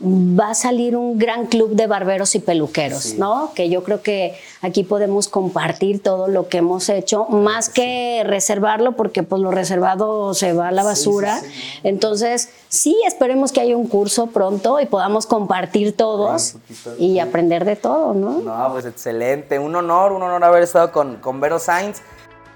[0.00, 3.52] va a salir un gran club de barberos y peluqueros, ¿no?
[3.54, 8.92] Que yo creo que aquí podemos compartir todo lo que hemos hecho, más que reservarlo,
[8.92, 11.40] porque pues lo reservado se va a la basura.
[11.82, 16.54] Entonces, sí, esperemos que haya un curso pronto y podamos compartir todos
[16.98, 18.38] y aprender de todo, ¿no?
[18.38, 22.00] No, pues excelente, un honor, un honor haber estado con, con Vero Sainz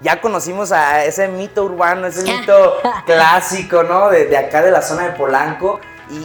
[0.01, 2.73] ya conocimos a ese mito urbano, ese mito
[3.05, 4.09] clásico, ¿no?
[4.09, 5.79] De, de, acá de la zona de Polanco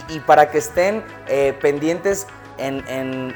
[0.07, 2.27] y, para que estén eh, pendientes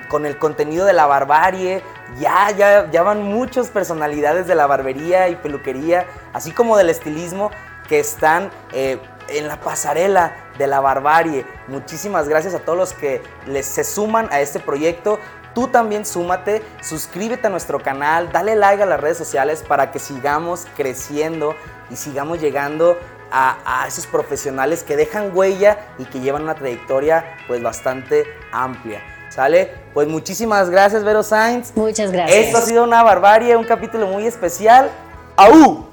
[0.10, 1.82] con el contenido de la barbarie.
[2.20, 7.50] Ya, ya, ya van muchas personalidades de la barbería y peluquería, así como del estilismo,
[7.88, 9.00] que están eh,
[9.30, 11.46] en la pasarela de la barbarie.
[11.68, 15.20] Muchísimas gracias a todos los que les, se suman a este proyecto.
[15.56, 20.00] Tú también súmate, suscríbete a nuestro canal, dale like a las redes sociales para que
[20.00, 21.56] sigamos creciendo
[21.92, 22.98] y sigamos llegando
[23.34, 29.02] a, esos profesionales que dejan huella y que llevan una trayectoria pues bastante amplia.
[29.30, 29.72] ¿Sale?
[29.96, 31.76] Pues muchísimas gracias, Vero Sainz.
[31.76, 32.46] Muchas gracias.
[32.46, 34.92] Esto ha sido una barbarie, un capítulo muy especial.
[35.36, 35.88] ¡Aú!